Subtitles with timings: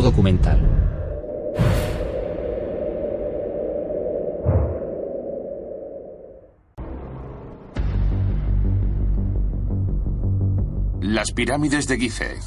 [0.00, 0.60] Documental.
[11.00, 12.38] Las pirámides de Gizeh.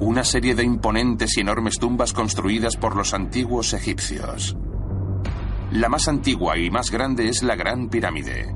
[0.00, 4.56] Una serie de imponentes y enormes tumbas construidas por los antiguos egipcios.
[5.72, 8.54] La más antigua y más grande es la Gran Pirámide.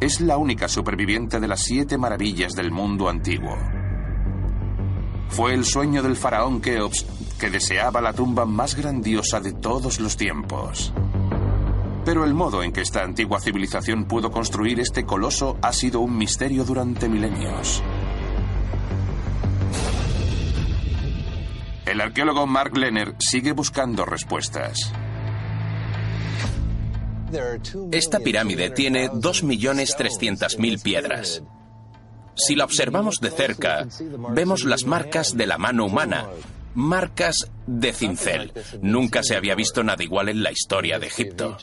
[0.00, 3.75] Es la única superviviente de las siete maravillas del mundo antiguo.
[5.28, 7.06] Fue el sueño del faraón Keops
[7.38, 10.92] que deseaba la tumba más grandiosa de todos los tiempos.
[12.04, 16.16] Pero el modo en que esta antigua civilización pudo construir este coloso ha sido un
[16.16, 17.82] misterio durante milenios.
[21.84, 24.92] El arqueólogo Mark Lenner sigue buscando respuestas.
[27.90, 31.42] Esta pirámide tiene 2.300.000 piedras.
[32.36, 33.86] Si la observamos de cerca,
[34.30, 36.28] vemos las marcas de la mano humana,
[36.74, 38.52] marcas de cincel.
[38.82, 41.56] Nunca se había visto nada igual en la historia de Egipto.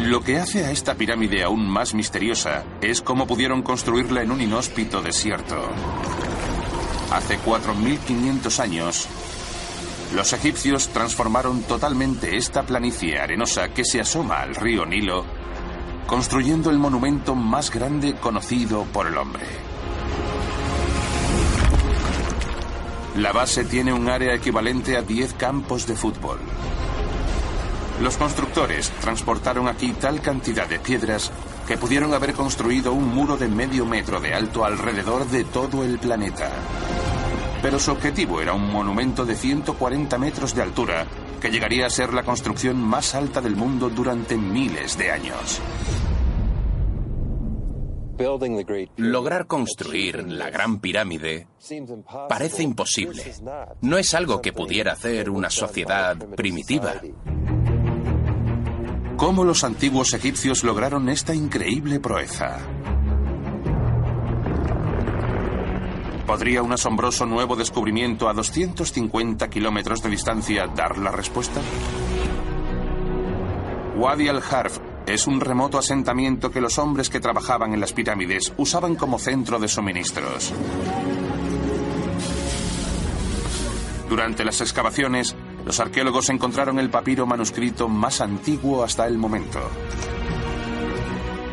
[0.00, 4.40] Lo que hace a esta pirámide aún más misteriosa es cómo pudieron construirla en un
[4.42, 5.56] inhóspito desierto.
[7.10, 9.08] Hace 4.500 años,
[10.14, 15.24] los egipcios transformaron totalmente esta planicie arenosa que se asoma al río Nilo,
[16.06, 19.44] construyendo el monumento más grande conocido por el hombre.
[23.16, 26.38] La base tiene un área equivalente a 10 campos de fútbol.
[28.00, 31.30] Los constructores transportaron aquí tal cantidad de piedras
[31.68, 35.98] que pudieron haber construido un muro de medio metro de alto alrededor de todo el
[35.98, 36.50] planeta.
[37.62, 41.06] Pero su objetivo era un monumento de 140 metros de altura
[41.40, 45.60] que llegaría a ser la construcción más alta del mundo durante miles de años.
[48.96, 51.48] Lograr construir la Gran Pirámide
[52.28, 53.24] parece imposible.
[53.80, 56.94] No es algo que pudiera hacer una sociedad primitiva.
[59.16, 62.58] ¿Cómo los antiguos egipcios lograron esta increíble proeza?
[66.26, 71.60] ¿Podría un asombroso nuevo descubrimiento a 250 kilómetros de distancia dar la respuesta?
[73.96, 78.94] Wadi al-Harf es un remoto asentamiento que los hombres que trabajaban en las pirámides usaban
[78.94, 80.52] como centro de suministros.
[84.08, 85.34] Durante las excavaciones,
[85.64, 89.60] los arqueólogos encontraron el papiro manuscrito más antiguo hasta el momento.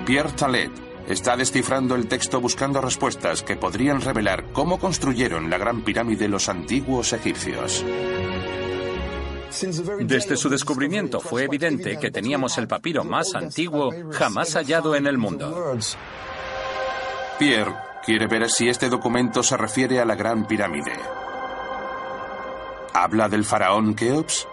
[0.05, 5.81] Pierre Talet está descifrando el texto buscando respuestas que podrían revelar cómo construyeron la gran
[5.81, 7.83] pirámide los antiguos egipcios.
[10.01, 15.17] Desde su descubrimiento fue evidente que teníamos el papiro más antiguo jamás hallado en el
[15.17, 15.75] mundo.
[17.39, 17.73] Pierre
[18.05, 20.93] quiere ver si este documento se refiere a la Gran Pirámide.
[22.93, 24.47] ¿Habla del faraón Keops?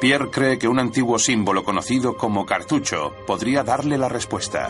[0.00, 4.68] Pierre cree que un antiguo símbolo conocido como cartucho podría darle la respuesta.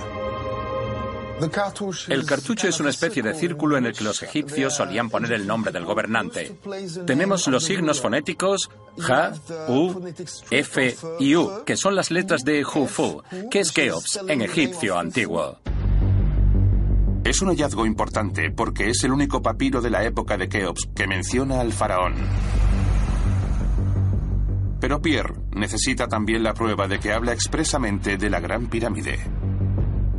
[2.08, 5.46] El cartucho es una especie de círculo en el que los egipcios solían poner el
[5.46, 6.56] nombre del gobernante.
[7.06, 9.32] Tenemos los signos fonéticos Ja,
[9.68, 10.00] U,
[10.50, 15.58] F y U, que son las letras de Jufu, que es Keops en egipcio antiguo.
[17.24, 21.06] Es un hallazgo importante porque es el único papiro de la época de Keops que
[21.06, 22.14] menciona al faraón.
[24.78, 29.18] Pero Pierre necesita también la prueba de que habla expresamente de la Gran Pirámide.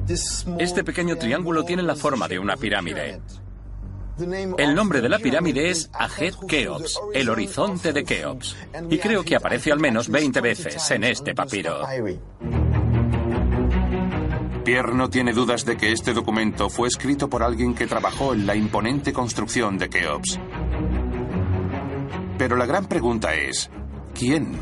[0.07, 3.19] Este pequeño triángulo tiene la forma de una pirámide.
[4.57, 8.55] El nombre de la pirámide es Ajet Keops, el horizonte de Keops.
[8.89, 11.81] Y creo que aparece al menos 20 veces en este papiro.
[14.63, 18.45] Pierre no tiene dudas de que este documento fue escrito por alguien que trabajó en
[18.47, 20.39] la imponente construcción de Keops.
[22.37, 23.69] Pero la gran pregunta es,
[24.13, 24.57] ¿quién?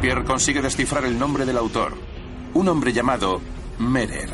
[0.00, 1.94] Pierre consigue descifrar el nombre del autor,
[2.58, 3.40] un hombre llamado
[3.78, 4.28] Merer.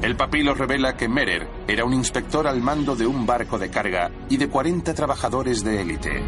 [0.00, 4.12] El papilo revela que Merer era un inspector al mando de un barco de carga
[4.28, 6.22] y de 40 trabajadores de élite.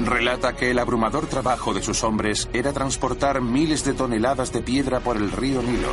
[0.00, 5.00] Relata que el abrumador trabajo de sus hombres era transportar miles de toneladas de piedra
[5.00, 5.92] por el río Nilo.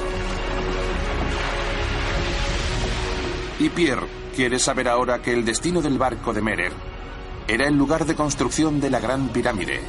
[3.59, 6.74] Y Pierre quiere saber ahora que el destino del barco de Merer
[7.48, 9.81] era el lugar de construcción de la Gran Pirámide.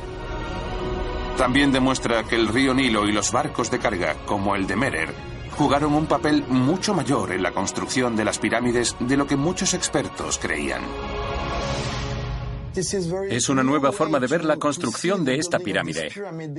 [1.37, 5.15] También demuestra que el río Nilo y los barcos de carga, como el de Merer,
[5.56, 9.75] jugaron un papel mucho mayor en la construcción de las pirámides de lo que muchos
[9.75, 10.83] expertos creían.
[12.75, 16.11] Es una nueva forma de ver la construcción de esta pirámide,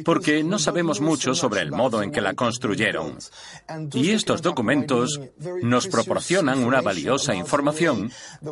[0.06, 3.18] porque no sabemos mucho sobre el modo en que la construyeron.
[3.94, 5.19] Y estos documentos
[5.62, 8.12] nos proporcionan una valiosa información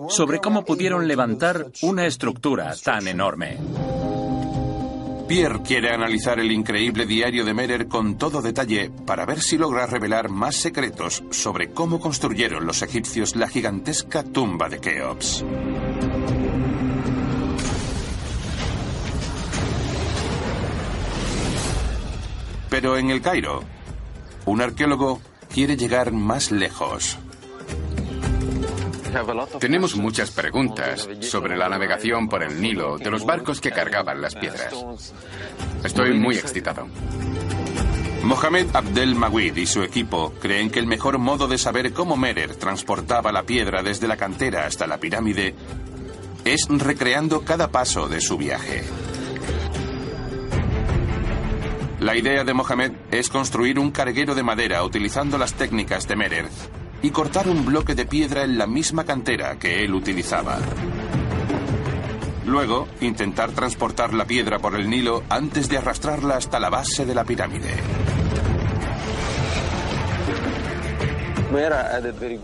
[0.09, 3.57] sobre cómo pudieron levantar una estructura tan enorme.
[5.27, 9.85] Pierre quiere analizar el increíble diario de Merer con todo detalle para ver si logra
[9.85, 15.45] revelar más secretos sobre cómo construyeron los egipcios la gigantesca tumba de Keops.
[22.71, 23.61] Pero en el Cairo,
[24.45, 25.19] un arqueólogo
[25.53, 27.19] quiere llegar más lejos.
[29.59, 34.35] Tenemos muchas preguntas sobre la navegación por el Nilo de los barcos que cargaban las
[34.35, 34.73] piedras.
[35.83, 36.87] Estoy muy excitado.
[38.23, 42.55] Mohamed Abdel Mawid y su equipo creen que el mejor modo de saber cómo Merer
[42.55, 45.55] transportaba la piedra desde la cantera hasta la pirámide
[46.45, 48.85] es recreando cada paso de su viaje.
[52.01, 56.45] La idea de Mohamed es construir un carguero de madera utilizando las técnicas de Merer
[57.03, 60.57] y cortar un bloque de piedra en la misma cantera que él utilizaba.
[62.47, 67.13] Luego, intentar transportar la piedra por el Nilo antes de arrastrarla hasta la base de
[67.13, 67.69] la pirámide.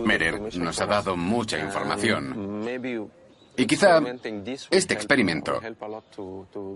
[0.05, 2.63] Merer nos ha dado mucha información.
[3.57, 3.99] Y quizá
[4.69, 5.59] este experimento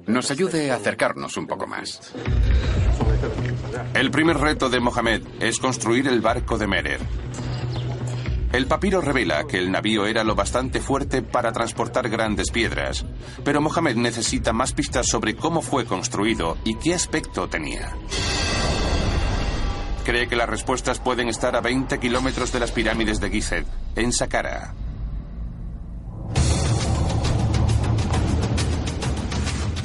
[0.08, 2.14] nos ayude a acercarnos un poco más.
[3.94, 7.00] El primer reto de Mohamed es construir el barco de Merer.
[8.52, 13.06] El papiro revela que el navío era lo bastante fuerte para transportar grandes piedras,
[13.46, 17.96] pero Mohamed necesita más pistas sobre cómo fue construido y qué aspecto tenía.
[20.04, 24.12] Cree que las respuestas pueden estar a 20 kilómetros de las pirámides de Gizeh, en
[24.12, 24.74] Saqqara.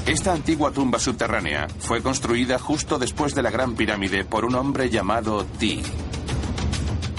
[0.06, 4.88] Esta antigua tumba subterránea fue construida justo después de la Gran Pirámide por un hombre
[4.88, 5.82] llamado Ti.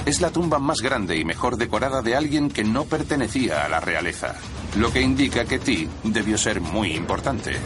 [0.05, 3.81] Es la tumba más grande y mejor decorada de alguien que no pertenecía a la
[3.81, 4.35] realeza,
[4.77, 7.57] lo que indica que Ti debió ser muy importante.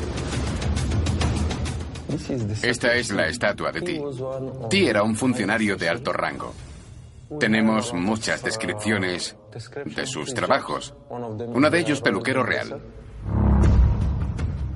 [2.64, 4.02] Esta es la estatua de Ti.
[4.72, 6.52] Ti era un funcionario de alto rango.
[7.40, 9.36] Tenemos muchas descripciones
[9.86, 10.96] de sus trabajos.
[11.10, 12.82] Uno de ellos peluquero real.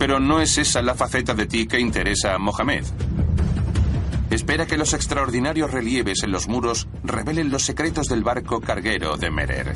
[0.06, 2.84] Pero no es esa la faceta de ti que interesa a Mohamed.
[4.30, 9.32] Espera que los extraordinarios relieves en los muros revelen los secretos del barco carguero de
[9.32, 9.74] Merer.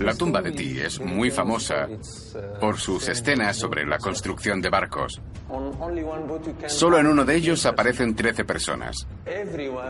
[0.00, 1.86] La tumba de Ti es muy famosa
[2.60, 5.20] por sus escenas sobre la construcción de barcos.
[6.66, 9.06] Solo en uno de ellos aparecen 13 personas,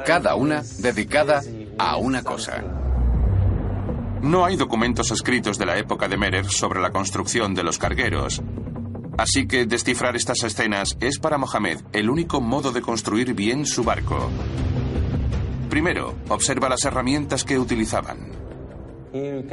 [0.04, 1.40] cada una dedicada
[1.78, 2.62] a una cosa.
[4.20, 8.42] No hay documentos escritos de la época de Merer sobre la construcción de los cargueros,
[9.20, 13.84] Así que descifrar estas escenas es para Mohamed el único modo de construir bien su
[13.84, 14.30] barco.
[15.68, 18.32] Primero, observa las herramientas que utilizaban.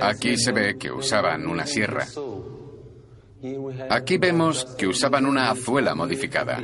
[0.01, 2.07] Aquí se ve que usaban una sierra.
[3.89, 6.63] Aquí vemos que usaban una azuela modificada.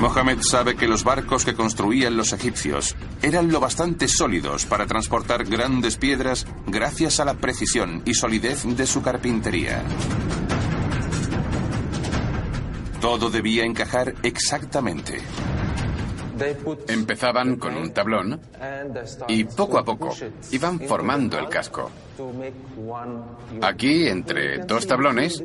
[0.00, 5.44] Mohamed sabe que los barcos que construían los egipcios eran lo bastante sólidos para transportar
[5.44, 9.84] grandes piedras gracias a la precisión y solidez de su carpintería.
[13.06, 15.20] Todo debía encajar exactamente.
[16.88, 18.40] Empezaban con un tablón
[19.28, 20.12] y poco a poco
[20.50, 21.88] iban formando el casco.
[23.62, 25.40] Aquí, entre dos tablones,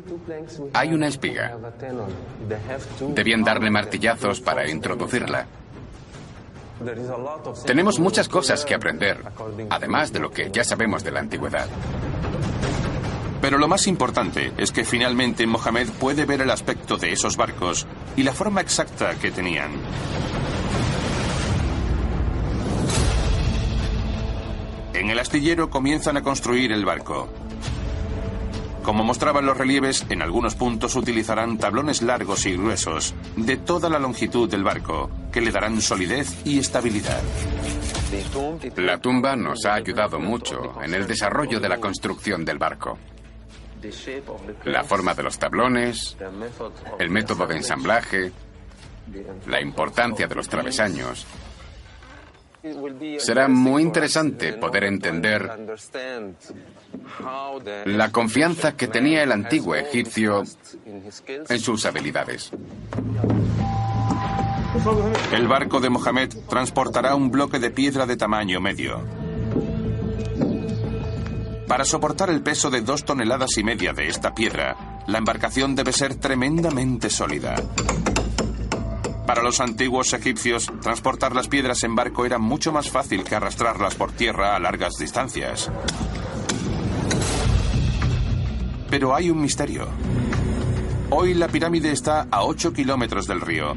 [0.74, 1.56] hay una espiga.
[3.14, 5.46] Debían darle martillazos para introducirla.
[7.68, 9.20] Tenemos muchas cosas que aprender,
[9.70, 11.68] además de lo que ya sabemos de la antigüedad.
[13.42, 17.88] Pero lo más importante es que finalmente Mohamed puede ver el aspecto de esos barcos
[18.16, 19.72] y la forma exacta que tenían.
[24.94, 27.28] En el astillero comienzan a construir el barco.
[28.84, 34.00] Como mostraban los relieves, en algunos puntos utilizarán tablones largos y gruesos de toda la
[34.00, 37.22] longitud del barco, que le darán solidez y estabilidad.
[38.78, 42.98] La tumba nos ha ayudado mucho en el desarrollo de la construcción del barco.
[44.66, 46.18] La forma de los tablones,
[47.00, 48.32] el método de ensamblaje,
[49.48, 51.26] la importancia de los travesaños.
[53.18, 55.50] Será muy interesante poder entender
[57.86, 60.44] la confianza que tenía el antiguo egipcio
[60.86, 62.52] en sus habilidades.
[65.34, 69.02] El barco de Mohamed transportará un bloque de piedra de tamaño medio.
[71.72, 75.94] Para soportar el peso de dos toneladas y media de esta piedra, la embarcación debe
[75.94, 77.56] ser tremendamente sólida.
[79.26, 83.96] Para los antiguos egipcios, transportar las piedras en barco era mucho más fácil que arrastrarlas
[83.96, 85.72] por tierra a largas distancias.
[88.90, 89.88] Pero hay un misterio.
[91.10, 93.76] Hoy la pirámide está a 8 kilómetros del río.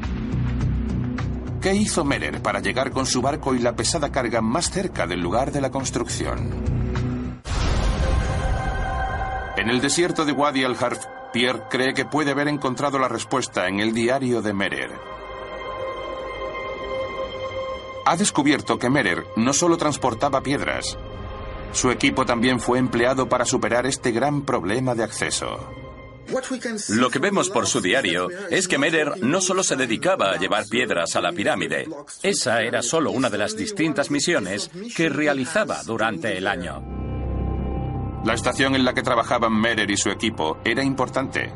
[1.61, 5.21] ¿Qué hizo Merer para llegar con su barco y la pesada carga más cerca del
[5.21, 6.84] lugar de la construcción?
[9.57, 13.79] En el desierto de Wadi al-Harf, Pierre cree que puede haber encontrado la respuesta en
[13.79, 15.15] el diario de Merer
[18.05, 20.97] ha descubierto que Merer no solo transportaba piedras,
[21.73, 25.69] su equipo también fue empleado para superar este gran problema de acceso.
[26.89, 30.65] Lo que vemos por su diario es que Merer no solo se dedicaba a llevar
[30.69, 31.87] piedras a la pirámide,
[32.23, 37.04] esa era solo una de las distintas misiones que realizaba durante el año.
[38.25, 41.51] La estación en la que trabajaban Merer y su equipo era importante,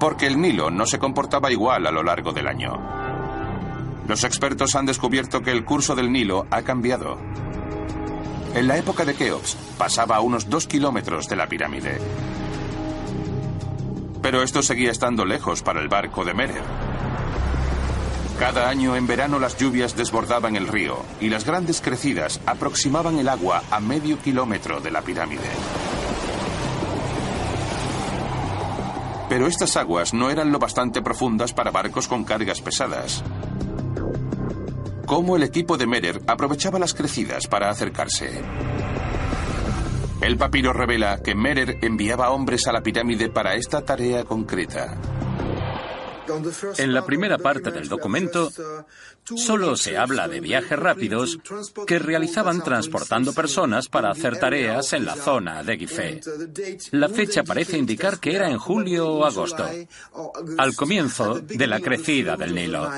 [0.00, 2.72] porque el Nilo no se comportaba igual a lo largo del año.
[4.08, 7.18] Los expertos han descubierto que el curso del Nilo ha cambiado.
[8.54, 11.98] En la época de Keops pasaba a unos dos kilómetros de la pirámide.
[14.22, 16.64] Pero esto seguía estando lejos para el barco de Merer.
[18.38, 23.28] Cada año en verano las lluvias desbordaban el río y las grandes crecidas aproximaban el
[23.28, 25.50] agua a medio kilómetro de la pirámide.
[29.28, 33.24] Pero estas aguas no eran lo bastante profundas para barcos con cargas pesadas
[35.06, 38.42] cómo el equipo de Merer aprovechaba las crecidas para acercarse.
[40.20, 44.96] El papiro revela que Merer enviaba hombres a la pirámide para esta tarea concreta.
[46.78, 48.50] En la primera parte del documento
[49.36, 51.38] solo se habla de viajes rápidos
[51.86, 56.20] que realizaban transportando personas para hacer tareas en la zona de Gifé.
[56.92, 59.64] La fecha parece indicar que era en julio o agosto,
[60.58, 62.90] al comienzo de la crecida del Nilo.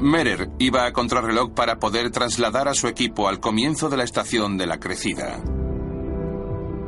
[0.00, 4.58] Merer iba a contrarreloj para poder trasladar a su equipo al comienzo de la estación
[4.58, 5.40] de la crecida.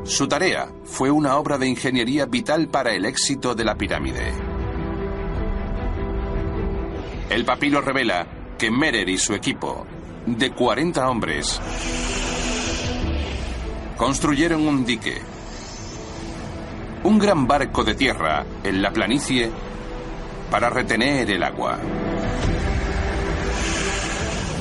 [0.04, 4.32] Su tarea fue una obra de ingeniería vital para el éxito de la pirámide.
[7.28, 8.26] El papiro revela
[8.56, 9.86] que Merer y su equipo,
[10.26, 11.60] de 40 hombres,
[13.96, 15.20] construyeron un dique,
[17.04, 19.50] un gran barco de tierra en la planicie
[20.50, 21.78] para retener el agua.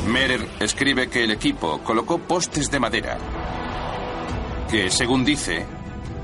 [0.08, 3.17] Merer escribe que el equipo colocó postes de madera
[4.69, 5.65] que, según dice,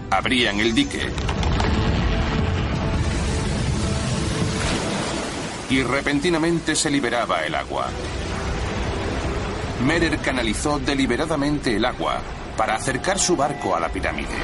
[0.09, 1.09] abrían el dique
[5.69, 7.87] y repentinamente se liberaba el agua.
[9.85, 12.21] Merer canalizó deliberadamente el agua
[12.55, 14.35] para acercar su barco a la pirámide.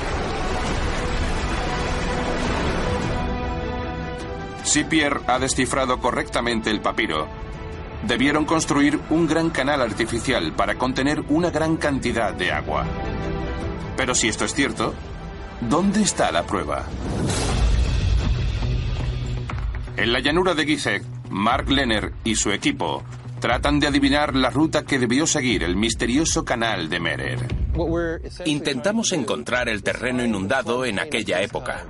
[4.64, 7.28] Si Pierre ha descifrado correctamente el papiro,
[8.08, 12.86] debieron construir un gran canal artificial para contener una gran cantidad de agua.
[14.00, 14.94] Pero si esto es cierto,
[15.60, 16.86] ¿dónde está la prueba?
[19.98, 23.04] En la llanura de Gizek, Mark Lenner y su equipo
[23.42, 27.40] tratan de adivinar la ruta que debió seguir el misterioso canal de Merer.
[28.46, 31.86] Intentamos encontrar el terreno inundado en aquella época.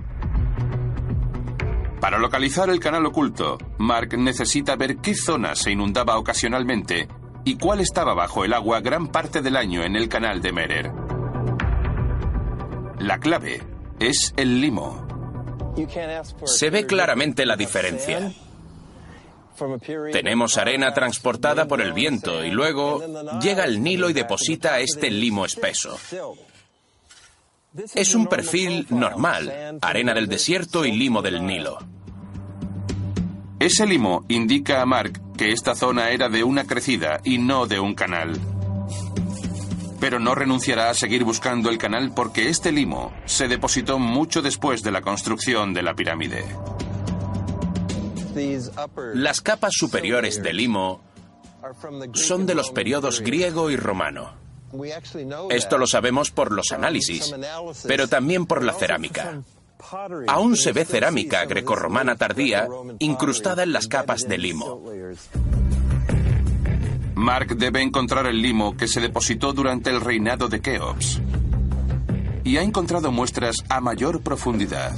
[2.02, 7.08] Para localizar el canal oculto, Mark necesita ver qué zona se inundaba ocasionalmente
[7.46, 11.09] y cuál estaba bajo el agua gran parte del año en el canal de Merer.
[13.00, 13.62] La clave
[14.00, 15.08] es el limo.
[16.46, 18.32] Se ve claramente la diferencia.
[20.12, 23.02] Tenemos arena transportada por el viento y luego
[23.40, 25.98] llega el Nilo y deposita este limo espeso.
[27.94, 31.78] Es un perfil normal, arena del desierto y limo del Nilo.
[33.60, 37.80] Ese limo indica a Mark que esta zona era de una crecida y no de
[37.80, 38.40] un canal.
[40.00, 44.82] Pero no renunciará a seguir buscando el canal porque este limo se depositó mucho después
[44.82, 46.46] de la construcción de la pirámide.
[49.14, 51.02] Las capas superiores de limo
[52.14, 54.34] son de los periodos griego y romano.
[55.50, 57.36] Esto lo sabemos por los análisis,
[57.88, 59.42] pero también por la cerámica.
[60.28, 62.68] Aún se ve cerámica grecorromana tardía
[63.00, 64.84] incrustada en las capas de limo.
[67.20, 71.20] Mark debe encontrar el limo que se depositó durante el reinado de Keops.
[72.46, 74.96] Y ha encontrado muestras a mayor profundidad.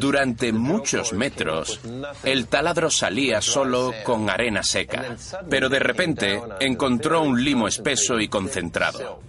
[0.00, 1.80] Durante muchos metros,
[2.24, 5.16] el taladro salía solo con arena seca,
[5.48, 9.20] pero de repente encontró un limo espeso y concentrado.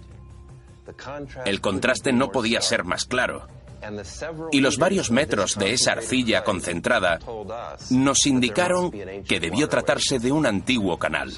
[1.44, 3.46] El contraste no podía ser más claro.
[4.52, 7.18] Y los varios metros de esa arcilla concentrada
[7.90, 11.32] nos indicaron que debió tratarse de un antiguo canal.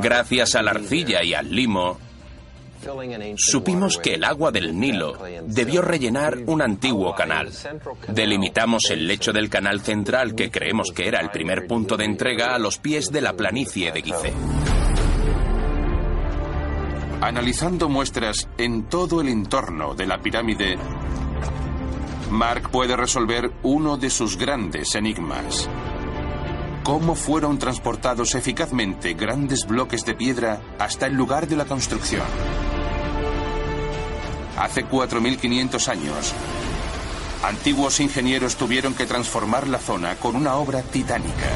[0.00, 1.98] Gracias a la arcilla y al limo,
[3.36, 7.50] supimos que el agua del Nilo debió rellenar un antiguo canal.
[8.08, 12.54] Delimitamos el lecho del canal central que creemos que era el primer punto de entrega
[12.54, 14.83] a los pies de la planicie de Gizeh.
[17.24, 20.76] Analizando muestras en todo el entorno de la pirámide,
[22.30, 25.66] Mark puede resolver uno de sus grandes enigmas.
[26.82, 32.26] ¿Cómo fueron transportados eficazmente grandes bloques de piedra hasta el lugar de la construcción?
[34.58, 36.34] Hace 4.500 años,
[37.42, 41.48] antiguos ingenieros tuvieron que transformar la zona con una obra titánica.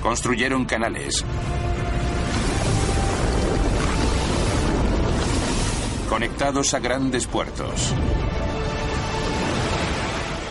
[0.00, 1.22] Construyeron canales,
[6.06, 7.92] conectados a grandes puertos.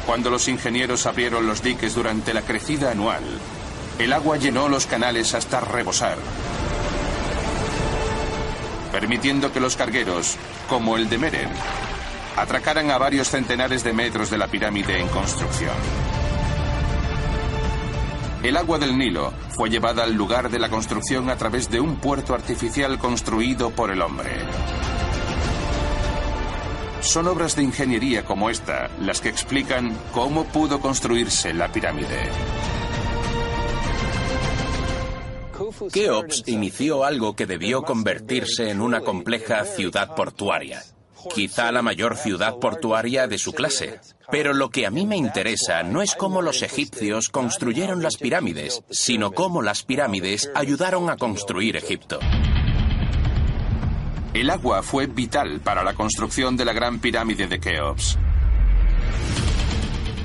[0.05, 3.23] Cuando los ingenieros abrieron los diques durante la crecida anual,
[3.97, 6.17] el agua llenó los canales hasta rebosar,
[8.91, 10.37] permitiendo que los cargueros,
[10.69, 11.49] como el de Merer,
[12.35, 15.73] atracaran a varios centenares de metros de la pirámide en construcción.
[18.43, 21.95] El agua del Nilo fue llevada al lugar de la construcción a través de un
[21.95, 24.29] puerto artificial construido por el hombre.
[27.05, 32.29] Son obras de ingeniería como esta las que explican cómo pudo construirse la pirámide.
[35.93, 40.83] Keops inició algo que debió convertirse en una compleja ciudad portuaria.
[41.33, 43.99] Quizá la mayor ciudad portuaria de su clase.
[44.31, 48.83] Pero lo que a mí me interesa no es cómo los egipcios construyeron las pirámides,
[48.89, 52.19] sino cómo las pirámides ayudaron a construir Egipto.
[54.35, 58.17] El agua fue vital para la construcción de la gran pirámide de Keops.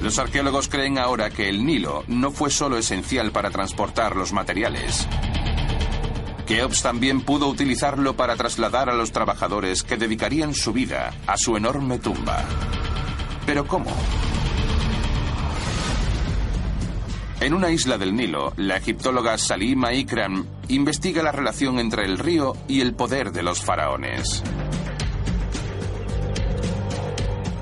[0.03, 5.07] Los arqueólogos creen ahora que el Nilo no fue solo esencial para transportar los materiales.
[6.45, 11.57] Keops también pudo utilizarlo para trasladar a los trabajadores que dedicarían su vida a su
[11.57, 12.45] enorme tumba.
[13.47, 13.93] ¿Pero cómo?
[17.41, 22.55] En una isla del Nilo, la egiptóloga Salima Ikram investiga la relación entre el río
[22.69, 24.43] y el poder de los faraones.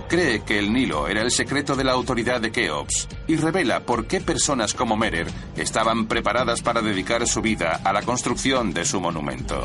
[0.08, 4.08] Cree que el Nilo era el secreto de la autoridad de Keops y revela por
[4.08, 9.00] qué personas como Merer estaban preparadas para dedicar su vida a la construcción de su
[9.00, 9.62] monumento.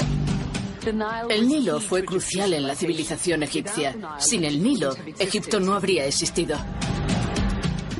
[1.29, 3.95] El Nilo fue crucial en la civilización egipcia.
[4.19, 6.57] Sin el Nilo, Egipto no habría existido.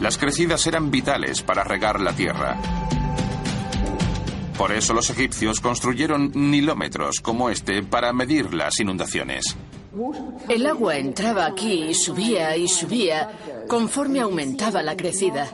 [0.01, 2.57] Las crecidas eran vitales para regar la tierra.
[4.57, 9.57] Por eso los egipcios construyeron nilómetros como este para medir las inundaciones.
[10.49, 13.31] El agua entraba aquí y subía y subía
[13.67, 15.49] conforme aumentaba la crecida.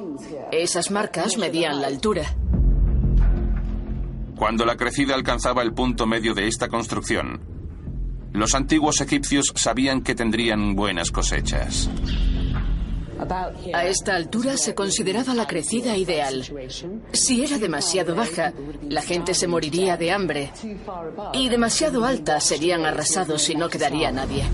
[0.51, 2.23] Esas marcas medían la altura.
[4.35, 7.41] Cuando la crecida alcanzaba el punto medio de esta construcción,
[8.31, 11.89] los antiguos egipcios sabían que tendrían buenas cosechas.
[13.73, 16.45] A esta altura se consideraba la crecida ideal.
[17.11, 18.53] Si era demasiado baja,
[18.87, 20.51] la gente se moriría de hambre.
[21.33, 24.45] Y demasiado alta, serían arrasados y no quedaría nadie.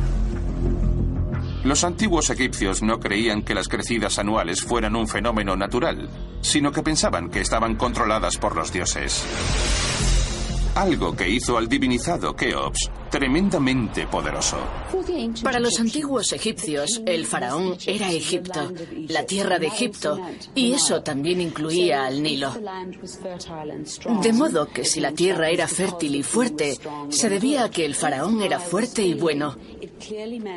[1.63, 6.09] Los antiguos egipcios no creían que las crecidas anuales fueran un fenómeno natural,
[6.41, 9.25] sino que pensaban que estaban controladas por los dioses.
[10.75, 14.57] Algo que hizo al divinizado Keops tremendamente poderoso.
[15.41, 18.73] Para los antiguos egipcios, el faraón era Egipto,
[19.07, 20.19] la tierra de Egipto,
[20.53, 22.53] y eso también incluía al Nilo.
[24.21, 27.95] De modo que si la tierra era fértil y fuerte, se debía a que el
[27.95, 29.55] faraón era fuerte y bueno.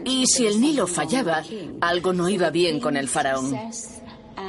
[0.04, 1.44] Y si el Nilo fallaba,
[1.80, 3.56] algo no iba bien con el faraón.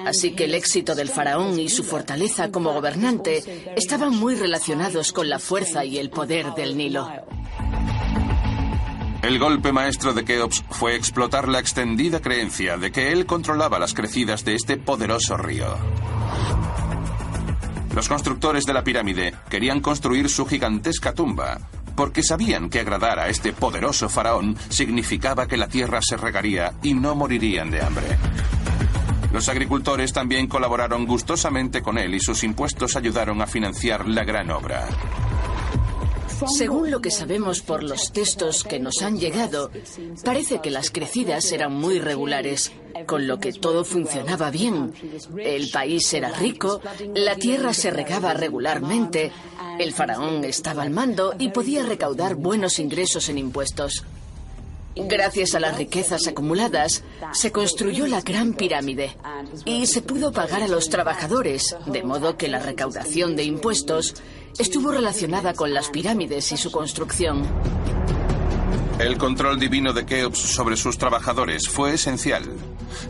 [0.06, 5.30] Así que el éxito del faraón y su fortaleza como gobernante estaban muy relacionados con
[5.30, 7.10] la fuerza y el poder del Nilo.
[9.22, 13.94] El golpe maestro de Keops fue explotar la extendida creencia de que él controlaba las
[13.94, 15.76] crecidas de este poderoso río.
[17.94, 21.60] Los constructores de la pirámide querían construir su gigantesca tumba,
[21.96, 26.94] porque sabían que agradar a este poderoso faraón significaba que la tierra se regaría y
[26.94, 28.18] no morirían de hambre.
[29.32, 34.50] Los agricultores también colaboraron gustosamente con él y sus impuestos ayudaron a financiar la gran
[34.50, 34.88] obra.
[36.48, 39.72] Según lo que sabemos por los textos que nos han llegado,
[40.24, 42.72] parece que las crecidas eran muy regulares,
[43.06, 44.94] con lo que todo funcionaba bien.
[45.38, 46.82] El país era rico,
[47.14, 49.32] la tierra se regaba regularmente,
[49.80, 54.06] el faraón estaba al mando y podía recaudar buenos ingresos en impuestos.
[55.08, 59.16] Gracias a las riquezas acumuladas, se construyó la Gran Pirámide
[59.66, 64.16] y se pudo pagar a los trabajadores, de modo que la recaudación de impuestos
[64.58, 67.48] estuvo relacionada con las pirámides y su construcción.
[69.00, 72.44] El control divino de Keops sobre sus trabajadores fue esencial,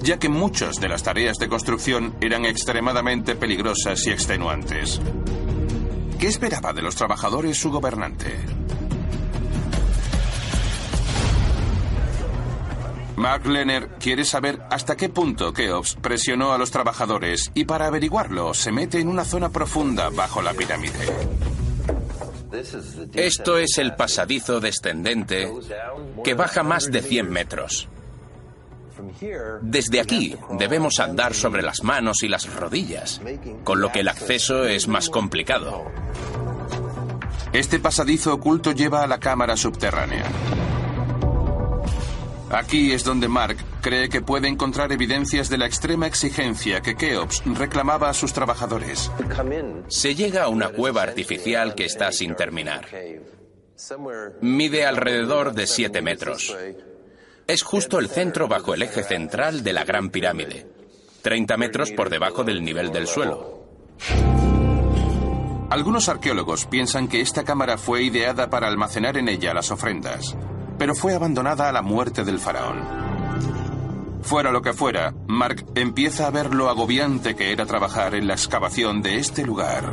[0.03, 5.01] ya que muchas de las tareas de construcción eran extremadamente peligrosas y extenuantes.
[6.19, 8.35] ¿Qué esperaba de los trabajadores su gobernante?
[13.19, 18.53] Mark Lenner quiere saber hasta qué punto Keops presionó a los trabajadores y para averiguarlo
[18.53, 20.93] se mete en una zona profunda bajo la pirámide.
[23.13, 25.51] Esto es el pasadizo descendente
[26.23, 27.89] que baja más de 100 metros.
[29.63, 33.19] Desde aquí debemos andar sobre las manos y las rodillas,
[33.65, 35.91] con lo que el acceso es más complicado.
[37.51, 40.23] Este pasadizo oculto lleva a la cámara subterránea.
[42.51, 47.43] Aquí es donde Mark cree que puede encontrar evidencias de la extrema exigencia que Keops
[47.45, 49.11] reclamaba a sus trabajadores.
[49.87, 52.87] Se llega a una cueva artificial que está sin terminar.
[54.41, 56.55] Mide alrededor de 7 metros.
[57.47, 60.67] Es justo el centro bajo el eje central de la Gran Pirámide,
[61.21, 63.59] 30 metros por debajo del nivel del suelo.
[65.69, 70.35] Algunos arqueólogos piensan que esta cámara fue ideada para almacenar en ella las ofrendas
[70.79, 72.79] pero fue abandonada a la muerte del faraón.
[74.21, 78.33] Fuera lo que fuera, Mark empieza a ver lo agobiante que era trabajar en la
[78.33, 79.83] excavación de este lugar.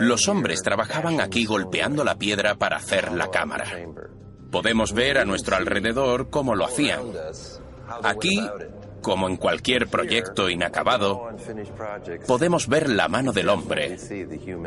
[0.00, 3.66] Los hombres trabajaban aquí golpeando la piedra para hacer la cámara.
[4.50, 7.00] Podemos ver a nuestro alrededor cómo lo hacían.
[8.02, 8.40] Aquí
[9.00, 11.28] como en cualquier proyecto inacabado,
[12.26, 13.96] podemos ver la mano del hombre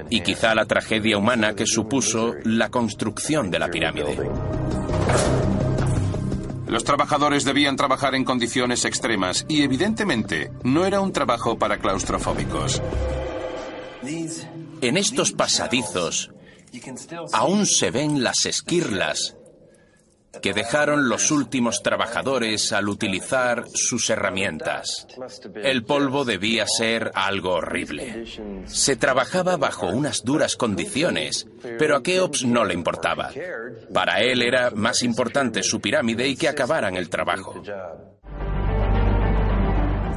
[0.09, 4.17] y quizá la tragedia humana que supuso la construcción de la pirámide.
[6.67, 12.81] Los trabajadores debían trabajar en condiciones extremas y evidentemente no era un trabajo para claustrofóbicos.
[14.81, 16.31] En estos pasadizos
[17.31, 19.37] aún se ven las esquirlas
[20.41, 25.07] que dejaron los últimos trabajadores al utilizar sus herramientas.
[25.55, 28.25] El polvo debía ser algo horrible.
[28.65, 33.29] Se trabajaba bajo unas duras condiciones, pero a Keops no le importaba.
[33.93, 37.61] Para él era más importante su pirámide y que acabaran el trabajo.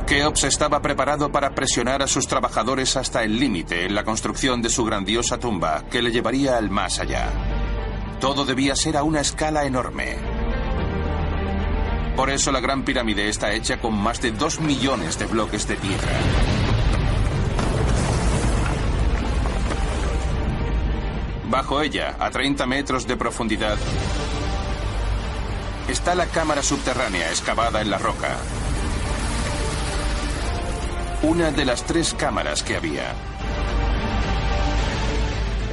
[0.07, 4.71] Keops estaba preparado para presionar a sus trabajadores hasta el límite en la construcción de
[4.71, 7.29] su grandiosa tumba que le llevaría al más allá.
[8.21, 10.17] Todo debía ser a una escala enorme.
[12.17, 15.77] Por eso la Gran Pirámide está hecha con más de dos millones de bloques de
[15.77, 16.13] piedra.
[21.51, 23.77] Bajo ella, a 30 metros de profundidad,
[25.89, 28.37] está la cámara subterránea excavada en la roca.
[31.23, 33.15] Una de las tres cámaras que había.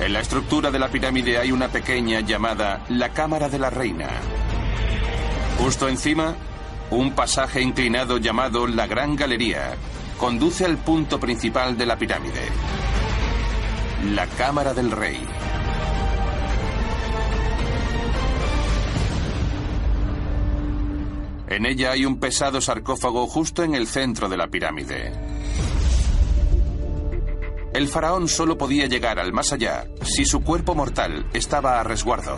[0.02, 4.10] En la estructura de la pirámide hay una pequeña llamada la Cámara de la Reina.
[5.60, 6.36] Justo encima,
[6.90, 9.76] un pasaje inclinado llamado la Gran Galería
[10.18, 12.42] conduce al punto principal de la pirámide,
[14.14, 15.26] la Cámara del Rey.
[21.48, 25.12] En ella hay un pesado sarcófago justo en el centro de la pirámide.
[27.74, 32.38] El faraón solo podía llegar al más allá si su cuerpo mortal estaba a resguardo.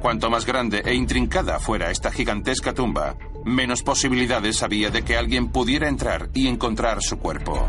[0.00, 5.48] Cuanto más grande e intrincada fuera esta gigantesca tumba, menos posibilidades había de que alguien
[5.48, 7.68] pudiera entrar y encontrar su cuerpo.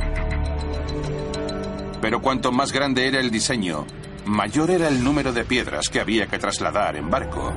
[2.01, 3.85] Pero cuanto más grande era el diseño,
[4.25, 7.53] mayor era el número de piedras que había que trasladar en barco.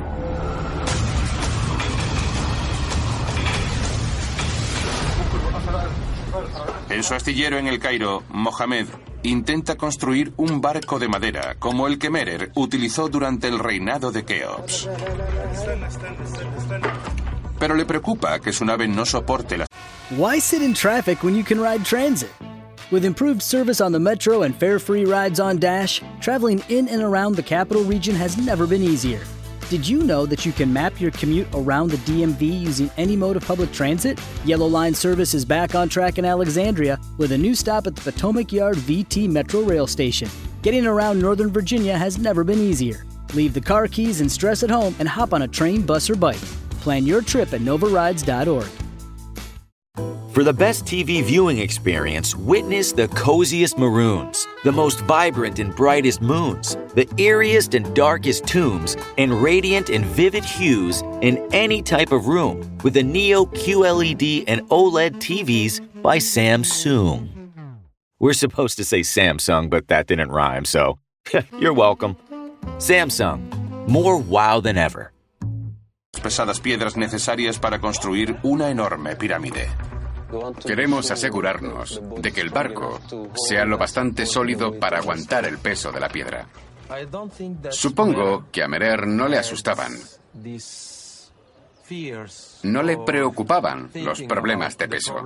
[6.89, 8.87] En su astillero en el Cairo, Mohamed
[9.23, 14.25] intenta construir un barco de madera como el que Merer utilizó durante el reinado de
[14.25, 14.89] Keops.
[17.59, 19.67] Pero le preocupa que su nave no soporte la...
[20.17, 22.31] Why sit in traffic when you can ride transit?
[22.91, 27.37] With improved service on the metro and fare-free rides on Dash, traveling in and around
[27.37, 29.21] the capital region has never been easier.
[29.71, 33.37] Did you know that you can map your commute around the DMV using any mode
[33.37, 34.21] of public transit?
[34.45, 38.11] Yellow Line service is back on track in Alexandria with a new stop at the
[38.11, 40.29] Potomac Yard VT Metro Rail Station.
[40.63, 43.07] Getting around Northern Virginia has never been easier.
[43.33, 46.17] Leave the car keys and stress at home and hop on a train, bus, or
[46.17, 46.43] bike.
[46.81, 48.90] Plan your trip at novarides.org.
[50.41, 56.23] For the best TV viewing experience, witness the coziest maroons, the most vibrant and brightest
[56.23, 62.29] moons, the eeriest and darkest tombs, and radiant and vivid hues in any type of
[62.29, 67.29] room with the Neo QLED and OLED TVs by Samsung.
[68.21, 71.01] We're supposed to say Samsung, but that didn't rhyme, so
[71.59, 72.17] you're welcome.
[72.79, 75.13] Samsung, more wow than ever.
[76.21, 79.69] Pesadas piedras necesarias para construir una enorme pirámide.
[80.65, 83.01] Queremos asegurarnos de que el barco
[83.35, 86.47] sea lo bastante sólido para aguantar el peso de la piedra.
[87.71, 89.93] Supongo que a Merer no le asustaban.
[92.63, 95.17] No le preocupaban los problemas de peso.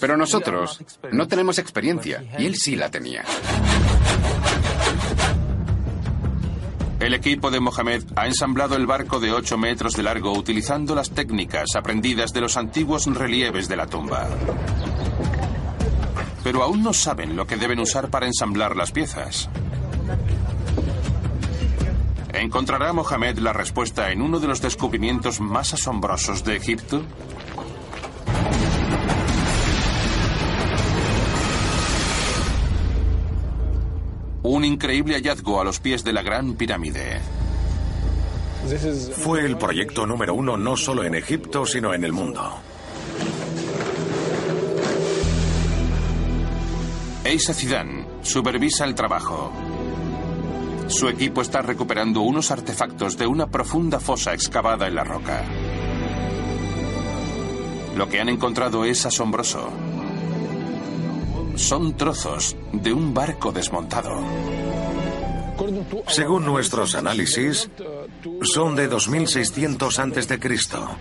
[0.00, 0.80] Pero nosotros
[1.12, 3.24] no tenemos experiencia y él sí la tenía.
[7.04, 11.10] El equipo de Mohamed ha ensamblado el barco de 8 metros de largo utilizando las
[11.10, 14.26] técnicas aprendidas de los antiguos relieves de la tumba.
[16.42, 19.50] Pero aún no saben lo que deben usar para ensamblar las piezas.
[22.32, 27.02] ¿Encontrará Mohamed la respuesta en uno de los descubrimientos más asombrosos de Egipto?
[34.44, 37.18] Un increíble hallazgo a los pies de la Gran Pirámide.
[39.16, 42.58] Fue el proyecto número uno no solo en Egipto, sino en el mundo.
[47.24, 49.50] Eisa Zidane supervisa el trabajo.
[50.88, 55.42] Su equipo está recuperando unos artefactos de una profunda fosa excavada en la roca.
[57.96, 59.70] Lo que han encontrado es asombroso.
[61.56, 64.20] Son trozos de un barco desmontado.
[66.08, 67.70] Según nuestros análisis,
[68.42, 70.96] son de 2600 antes de Cristo.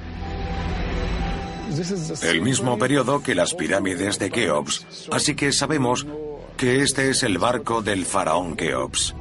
[2.22, 6.06] El mismo periodo que las pirámides de Keops, así que sabemos
[6.56, 9.16] que este es el barco del faraón Keops.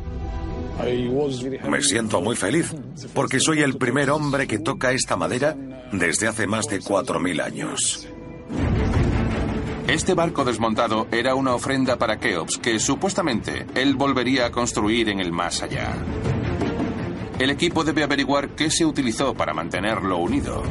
[1.68, 2.74] Me siento muy feliz
[3.14, 5.56] porque soy el primer hombre que toca esta madera
[5.92, 8.06] desde hace más de 4.000 años.
[9.88, 15.20] Este barco desmontado era una ofrenda para Keops que supuestamente él volvería a construir en
[15.20, 15.92] el más allá.
[17.38, 20.62] El equipo debe averiguar qué se utilizó para mantenerlo unido.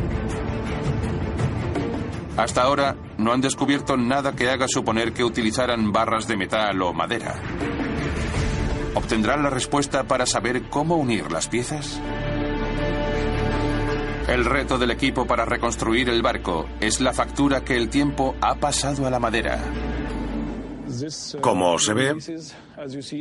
[2.38, 6.94] Hasta ahora no han descubierto nada que haga suponer que utilizaran barras de metal o
[6.94, 7.36] madera.
[8.96, 12.00] ¿Obtendrán la respuesta para saber cómo unir las piezas?
[14.28, 18.56] El reto del equipo para reconstruir el barco es la factura que el tiempo ha
[18.56, 19.60] pasado a la madera.
[21.42, 22.16] Como se ve,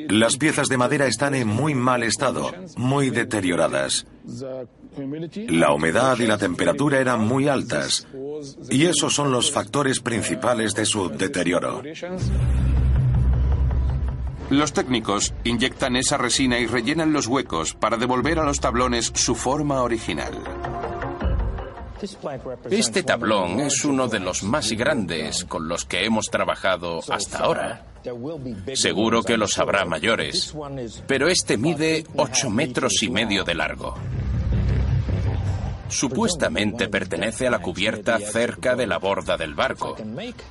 [0.08, 4.06] las piezas de madera están en muy mal estado, muy deterioradas.
[5.48, 8.06] La humedad y la temperatura eran muy altas,
[8.70, 11.82] y esos son los factores principales de su deterioro.
[14.50, 19.36] Los técnicos inyectan esa resina y rellenan los huecos para devolver a los tablones su
[19.36, 20.32] forma original.
[22.70, 27.86] Este tablón es uno de los más grandes con los que hemos trabajado hasta ahora.
[28.74, 30.54] Seguro que los habrá mayores,
[31.06, 33.94] pero este mide 8 metros y medio de largo.
[35.90, 39.96] Supuestamente pertenece a la cubierta cerca de la borda del barco.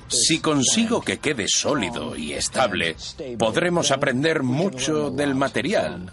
[0.06, 2.94] Si consigo que quede sólido y estable,
[3.38, 6.12] podremos aprender mucho del material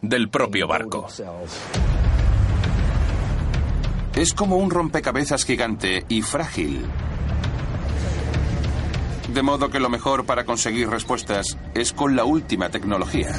[0.00, 1.08] del propio barco.
[4.14, 6.84] Es como un rompecabezas gigante y frágil.
[9.32, 13.32] De modo que lo mejor para conseguir respuestas es con la última tecnología.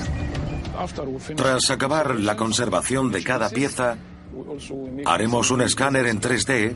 [1.36, 3.98] Tras acabar la conservación de cada pieza,
[5.06, 6.76] haremos un escáner en 3D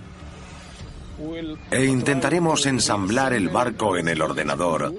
[1.72, 4.94] e intentaremos ensamblar el barco en el ordenador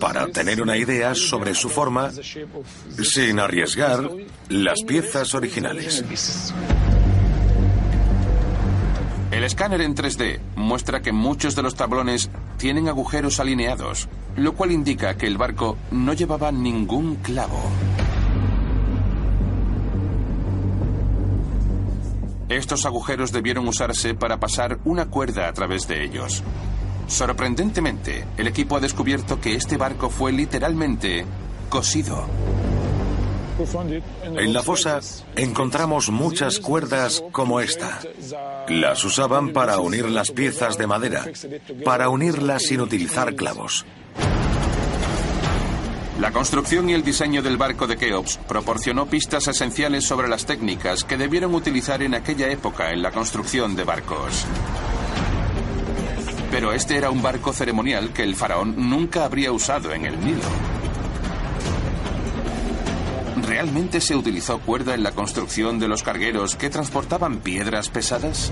[0.00, 2.10] para tener una idea sobre su forma
[3.02, 4.10] sin arriesgar
[4.48, 6.02] las piezas originales.
[9.34, 14.70] El escáner en 3D muestra que muchos de los tablones tienen agujeros alineados, lo cual
[14.70, 17.60] indica que el barco no llevaba ningún clavo.
[22.48, 26.44] Estos agujeros debieron usarse para pasar una cuerda a través de ellos.
[27.08, 31.24] Sorprendentemente, el equipo ha descubierto que este barco fue literalmente
[31.68, 32.28] cosido.
[34.24, 35.00] En la fosa
[35.36, 38.00] encontramos muchas cuerdas como esta.
[38.68, 41.24] Las usaban para unir las piezas de madera,
[41.84, 43.84] para unirlas sin utilizar clavos.
[46.20, 51.04] La construcción y el diseño del barco de Keops proporcionó pistas esenciales sobre las técnicas
[51.04, 54.44] que debieron utilizar en aquella época en la construcción de barcos.
[56.50, 60.83] Pero este era un barco ceremonial que el faraón nunca habría usado en el Nilo.
[63.46, 68.50] ¿Realmente se utilizó cuerda en la construcción de los cargueros que transportaban piedras pesadas?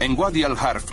[0.00, 0.84] En Wadi al-Harf,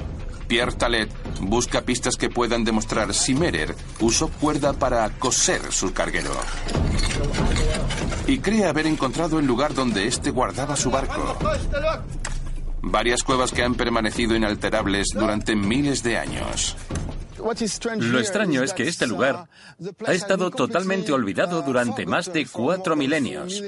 [0.48, 1.10] Pierre Talet
[1.42, 6.32] busca pistas que puedan demostrar si Merer usó cuerda para coser su carguero.
[8.28, 11.38] Y cree haber encontrado el lugar donde éste guardaba su barco.
[12.82, 16.76] Varias cuevas que han permanecido inalterables durante miles de años.
[17.98, 19.48] Lo extraño es que este lugar
[20.06, 23.62] ha estado totalmente olvidado durante más de cuatro milenios.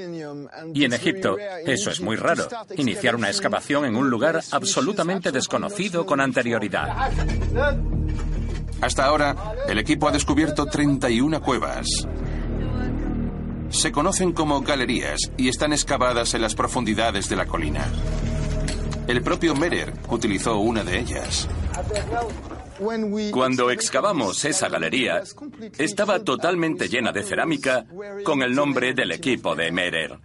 [0.74, 6.04] Y en Egipto, eso es muy raro, iniciar una excavación en un lugar absolutamente desconocido
[6.04, 7.10] con anterioridad.
[8.80, 9.36] Hasta ahora,
[9.68, 11.86] el equipo ha descubierto 31 cuevas.
[13.70, 17.86] Se conocen como galerías y están excavadas en las profundidades de la colina.
[19.06, 21.48] El propio Merer utilizó una de ellas.
[23.32, 25.22] Cuando excavamos esa galería,
[25.78, 27.84] estaba totalmente llena de cerámica
[28.24, 30.18] con el nombre del equipo de Merer.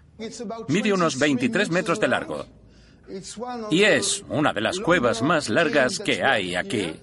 [0.68, 2.46] Mide unos 23 metros de largo.
[3.72, 6.94] Y es una de las cuevas más largas que hay aquí.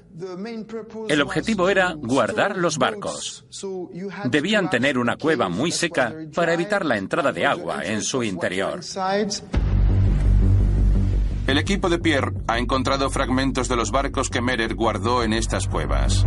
[1.08, 3.46] El objetivo era guardar los barcos.
[4.26, 8.80] Debían tener una cueva muy seca para evitar la entrada de agua en su interior.
[11.46, 15.68] El equipo de Pierre ha encontrado fragmentos de los barcos que Merer guardó en estas
[15.68, 16.24] cuevas.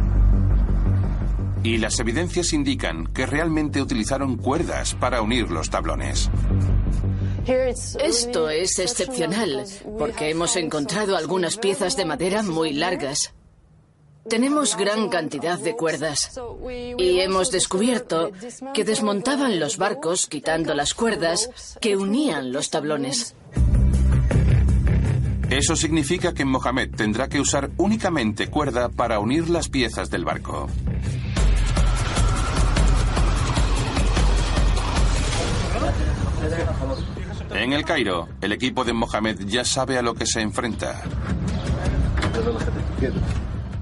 [1.64, 6.30] Y las evidencias indican que realmente utilizaron cuerdas para unir los tablones.
[7.48, 9.66] Esto es excepcional,
[9.98, 13.34] porque hemos encontrado algunas piezas de madera muy largas.
[14.30, 16.40] Tenemos gran cantidad de cuerdas
[16.98, 18.32] y hemos descubierto
[18.74, 23.34] que desmontaban los barcos quitando las cuerdas que unían los tablones.
[25.50, 30.68] Eso significa que Mohamed tendrá que usar únicamente cuerda para unir las piezas del barco.
[37.52, 41.02] En el Cairo, el equipo de Mohamed ya sabe a lo que se enfrenta.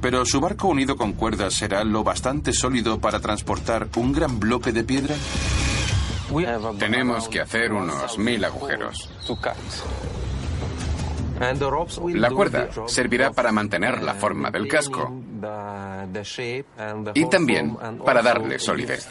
[0.01, 4.71] Pero su barco unido con cuerdas será lo bastante sólido para transportar un gran bloque
[4.71, 5.15] de piedra.
[6.77, 9.09] Tenemos que hacer unos mil agujeros.
[12.13, 15.11] La cuerda servirá para mantener la forma del casco
[17.13, 19.09] y también para darle solidez.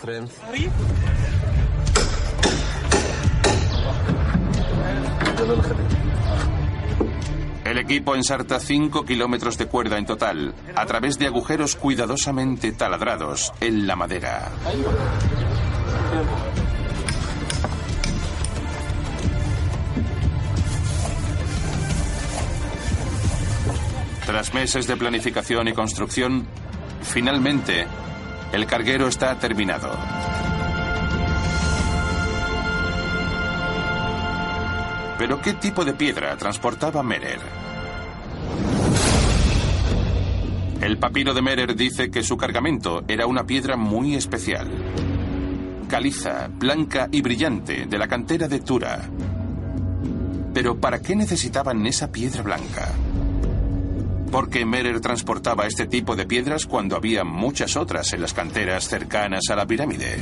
[7.65, 13.53] El equipo ensarta 5 kilómetros de cuerda en total, a través de agujeros cuidadosamente taladrados
[13.61, 14.53] en la madera.
[24.35, 26.45] Tras meses de planificación y construcción,
[27.03, 27.87] finalmente,
[28.51, 29.97] el carguero está terminado.
[35.19, 37.39] Pero ¿qué tipo de piedra transportaba Merer?
[40.81, 44.69] El papiro de Merer dice que su cargamento era una piedra muy especial.
[45.89, 49.01] Caliza, blanca y brillante, de la cantera de Tura.
[50.53, 52.89] Pero ¿para qué necesitaban esa piedra blanca?
[54.35, 58.89] ¿Por qué Merer transportaba este tipo de piedras cuando había muchas otras en las canteras
[58.89, 60.17] cercanas a la pirámide?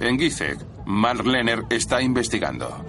[0.00, 0.56] En Gizeh,
[0.86, 2.82] Mark Lenner está investigando.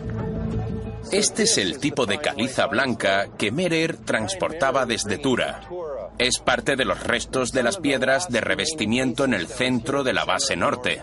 [1.11, 5.67] Este es el tipo de caliza blanca que Merer transportaba desde Tura.
[6.17, 10.23] Es parte de los restos de las piedras de revestimiento en el centro de la
[10.23, 11.01] base norte.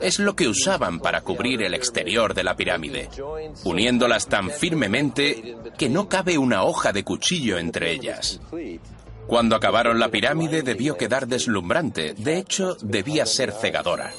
[0.00, 3.08] Es lo que usaban para cubrir el exterior de la pirámide,
[3.64, 8.40] uniéndolas tan firmemente que no cabe una hoja de cuchillo entre ellas.
[9.26, 14.12] Cuando acabaron la pirámide debió quedar deslumbrante, de hecho debía ser cegadora.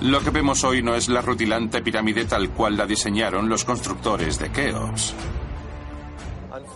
[0.00, 4.38] Lo que vemos hoy no es la rutilante pirámide tal cual la diseñaron los constructores
[4.38, 5.14] de Keops.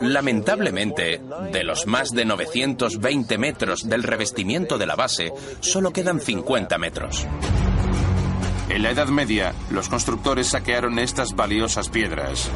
[0.00, 1.20] Lamentablemente,
[1.52, 7.26] de los más de 920 metros del revestimiento de la base, solo quedan 50 metros.
[8.68, 12.50] En la Edad Media, los constructores saquearon estas valiosas piedras.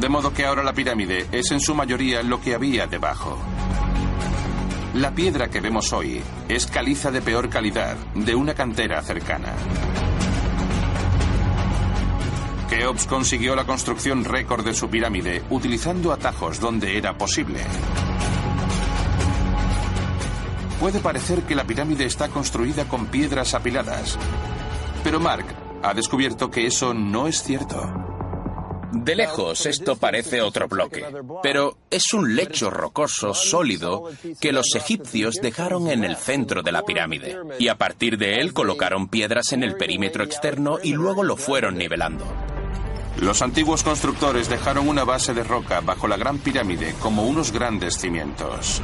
[0.00, 3.38] De modo que ahora la pirámide es en su mayoría lo que había debajo.
[4.94, 9.54] La piedra que vemos hoy es caliza de peor calidad, de una cantera cercana.
[12.70, 17.58] Keops consiguió la construcción récord de su pirámide utilizando atajos donde era posible.
[20.78, 24.16] Puede parecer que la pirámide está construida con piedras apiladas,
[25.02, 25.46] pero Mark
[25.82, 27.92] ha descubierto que eso no es cierto.
[28.92, 31.04] De lejos esto parece otro bloque,
[31.42, 34.04] pero es un lecho rocoso sólido
[34.40, 38.52] que los egipcios dejaron en el centro de la pirámide, y a partir de él
[38.52, 42.24] colocaron piedras en el perímetro externo y luego lo fueron nivelando.
[43.20, 47.98] Los antiguos constructores dejaron una base de roca bajo la gran pirámide como unos grandes
[47.98, 48.80] cimientos.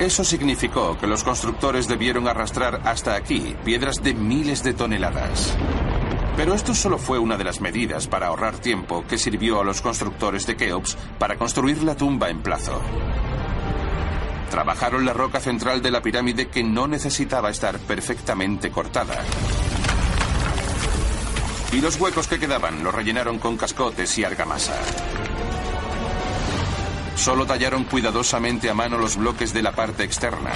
[0.00, 5.56] Eso significó que los constructores debieron arrastrar hasta aquí piedras de miles de toneladas.
[6.36, 9.80] Pero esto solo fue una de las medidas para ahorrar tiempo que sirvió a los
[9.80, 12.82] constructores de Keops para construir la tumba en plazo.
[14.50, 19.22] Trabajaron la roca central de la pirámide que no necesitaba estar perfectamente cortada.
[21.74, 24.80] Y los huecos que quedaban los rellenaron con cascotes y argamasa.
[27.16, 30.52] Solo tallaron cuidadosamente a mano los bloques de la parte externa.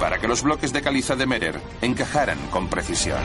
[0.00, 3.20] Para que los bloques de caliza de Merer encajaran con precisión.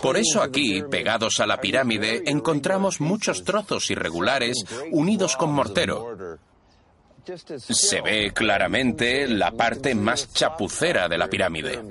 [0.00, 6.38] Por eso aquí, pegados a la pirámide, encontramos muchos trozos irregulares unidos con mortero.
[7.58, 11.82] Se ve claramente la parte más chapucera de la pirámide.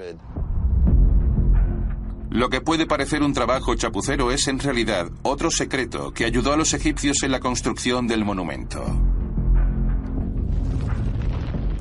[2.29, 6.57] Lo que puede parecer un trabajo chapucero es en realidad otro secreto que ayudó a
[6.57, 8.83] los egipcios en la construcción del monumento.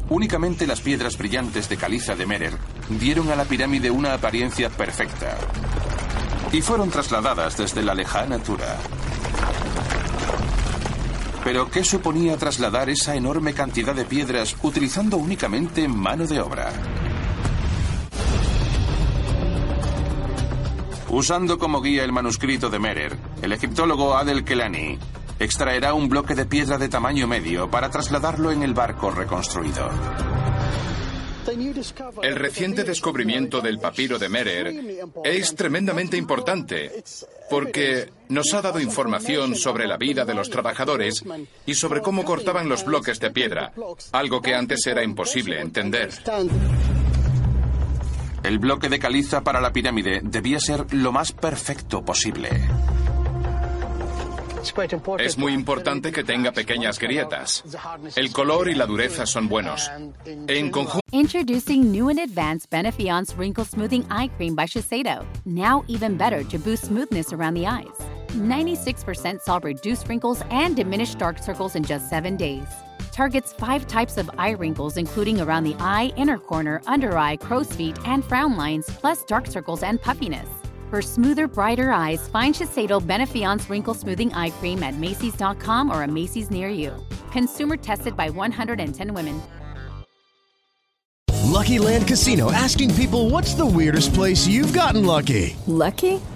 [0.09, 2.55] Únicamente las piedras brillantes de caliza de Merer
[2.89, 5.37] dieron a la pirámide una apariencia perfecta
[6.53, 8.79] y fueron trasladadas desde la lejana Tura.
[11.45, 16.73] Pero ¿qué suponía trasladar esa enorme cantidad de piedras utilizando únicamente mano de obra?
[21.11, 24.99] Usando como guía el manuscrito de Merer, el egiptólogo Adel Kelani
[25.39, 29.91] extraerá un bloque de piedra de tamaño medio para trasladarlo en el barco reconstruido.
[32.23, 34.75] El reciente descubrimiento del papiro de Merer
[35.25, 37.03] es tremendamente importante
[37.51, 41.23] porque nos ha dado información sobre la vida de los trabajadores
[41.67, 43.73] y sobre cómo cortaban los bloques de piedra,
[44.13, 46.11] algo que antes era imposible entender.
[48.43, 52.51] El bloque de caliza para la pirámide debía ser lo más perfecto posible.
[55.19, 57.63] Es muy importante que tenga pequeñas grietas.
[58.17, 59.91] El color y la dureza son buenos.
[60.25, 61.01] En conjunto.
[61.13, 65.25] Introducing new and advanced Benefiance Wrinkle Smoothing Eye Cream by Shiseido.
[65.45, 67.95] Now even better to boost smoothness around the eyes.
[68.35, 72.67] 96% solve reduced wrinkles and diminished dark circles in just seven days.
[73.13, 77.73] Targets five types of eye wrinkles, including around the eye, inner corner, under eye, crow's
[77.73, 80.49] feet, and frown lines, plus dark circles and puffiness.
[80.91, 86.09] For smoother, brighter eyes, find Shiseido Benefiance Wrinkle Smoothing Eye Cream at Macy's.com or a
[86.09, 86.93] Macy's near you.
[87.33, 89.43] Consumer tested by 110 women.
[91.55, 95.57] Lucky Land Casino asking people what's the weirdest place you've gotten lucky?
[95.67, 96.21] Lucky?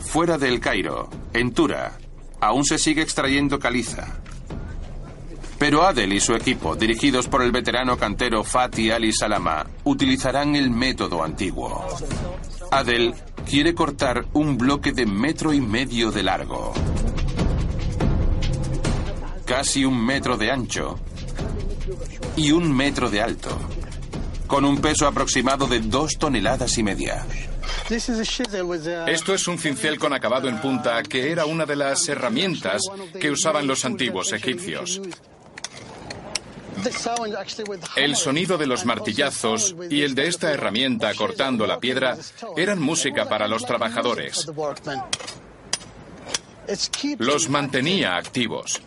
[0.00, 1.98] Fuera del Cairo, en Tura,
[2.40, 4.20] aún se sigue extrayendo caliza.
[5.58, 10.70] Pero Adel y su equipo, dirigidos por el veterano cantero Fatih Ali Salama, utilizarán el
[10.70, 11.84] método antiguo.
[12.70, 13.14] Adel
[13.48, 16.72] quiere cortar un bloque de metro y medio de largo,
[19.46, 20.98] casi un metro de ancho
[22.36, 23.58] y un metro de alto,
[24.48, 27.24] con un peso aproximado de dos toneladas y media.
[29.06, 32.82] Esto es un cincel con acabado en punta que era una de las herramientas
[33.20, 35.00] que usaban los antiguos egipcios.
[37.96, 42.16] El sonido de los martillazos y el de esta herramienta cortando la piedra
[42.56, 44.46] eran música para los trabajadores.
[47.18, 48.80] Los mantenía activos.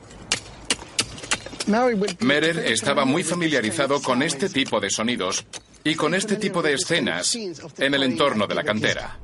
[2.20, 5.46] Merer estaba muy familiarizado con este tipo de sonidos
[5.84, 9.20] y con este tipo de escenas en el entorno de la cantera.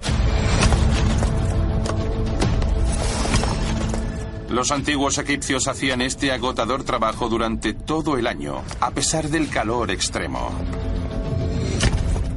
[4.50, 9.92] Los antiguos egipcios hacían este agotador trabajo durante todo el año, a pesar del calor
[9.92, 10.52] extremo.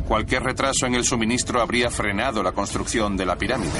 [0.08, 3.70] Cualquier retraso en el suministro habría frenado la construcción de la pirámide.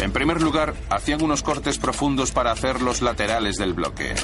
[0.00, 4.14] En primer lugar, hacían unos cortes profundos para hacer los laterales del bloque.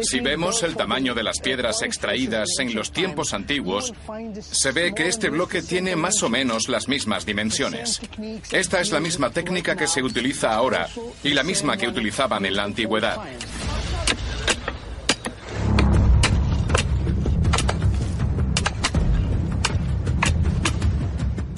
[0.00, 3.92] Si vemos el tamaño de las piedras extraídas en los tiempos antiguos,
[4.40, 8.00] se ve que este bloque tiene más o menos las mismas dimensiones.
[8.52, 10.88] Esta es la misma técnica que se utiliza ahora
[11.24, 13.18] y la misma que utilizaban en la antigüedad.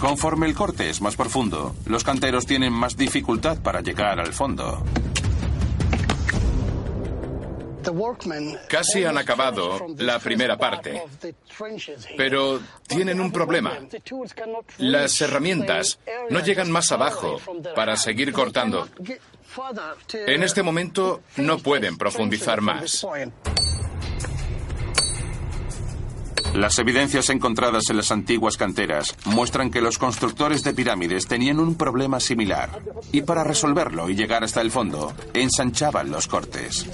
[0.00, 4.82] Conforme el corte es más profundo, los canteros tienen más dificultad para llegar al fondo.
[8.68, 11.02] Casi han acabado la primera parte,
[12.16, 13.78] pero tienen un problema.
[14.78, 15.98] Las herramientas
[16.30, 17.38] no llegan más abajo
[17.74, 18.88] para seguir cortando.
[20.12, 23.06] En este momento no pueden profundizar más.
[26.54, 31.76] Las evidencias encontradas en las antiguas canteras muestran que los constructores de pirámides tenían un
[31.76, 32.80] problema similar
[33.12, 36.86] y para resolverlo y llegar hasta el fondo, ensanchaban los cortes.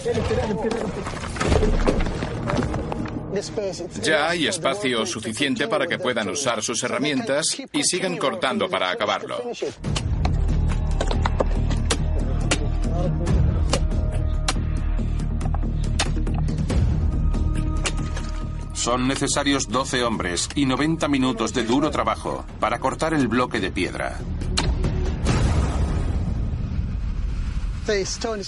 [4.03, 9.43] Ya hay espacio suficiente para que puedan usar sus herramientas y sigan cortando para acabarlo.
[18.87, 23.73] Son necesarios 12 hombres y 90 minutos de duro trabajo para cortar el bloque de
[23.73, 24.17] piedra.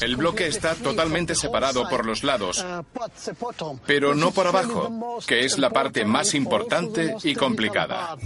[0.01, 2.65] El bloque está totalmente separado por los lados,
[3.85, 8.17] pero no por abajo, que es la parte más importante y complicada.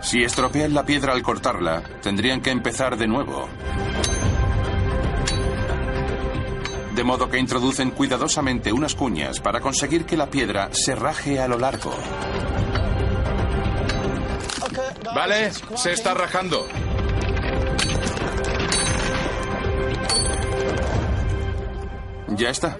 [0.00, 3.48] Si estropean la piedra al cortarla, tendrían que empezar de nuevo.
[6.98, 11.46] De modo que introducen cuidadosamente unas cuñas para conseguir que la piedra se raje a
[11.46, 11.94] lo largo.
[15.14, 16.66] Vale, se está rajando.
[22.30, 22.76] Ya está.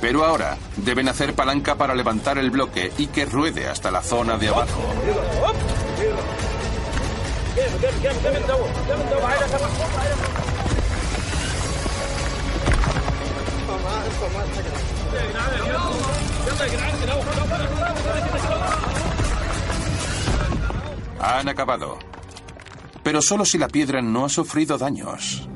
[0.00, 4.38] Pero ahora deben hacer palanca para levantar el bloque y que ruede hasta la zona
[4.38, 4.80] de abajo.
[21.20, 21.98] Han acabado.
[23.02, 25.48] Pero solo si la piedra no ha sufrido daños.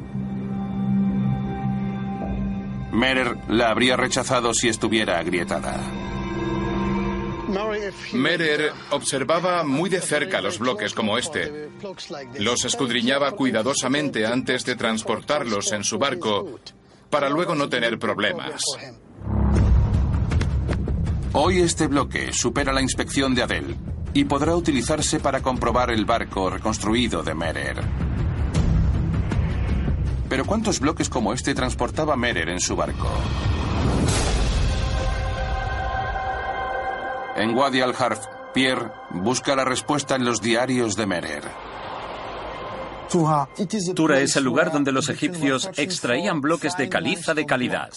[2.93, 5.77] Merer la habría rechazado si estuviera agrietada.
[8.13, 11.69] Merer observaba muy de cerca los bloques como este.
[12.39, 16.59] Los escudriñaba cuidadosamente antes de transportarlos en su barco
[17.11, 18.61] para luego no tener problemas.
[21.33, 23.77] Hoy este bloque supera la inspección de Adel
[24.15, 27.83] y podrá utilizarse para comprobar el barco reconstruido de Merer.
[30.29, 33.09] Pero ¿cuántos bloques como este transportaba Merer en su barco?
[37.37, 41.76] En Wadi al-Harf, Pierre busca la respuesta en los diarios de Merer.
[43.09, 47.91] Tura es el lugar donde los egipcios extraían bloques de caliza de calidad.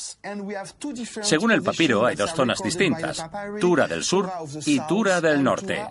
[1.21, 3.25] Según el papiro, hay dos zonas distintas,
[3.59, 4.29] Tura del sur
[4.65, 5.83] y Tura del norte.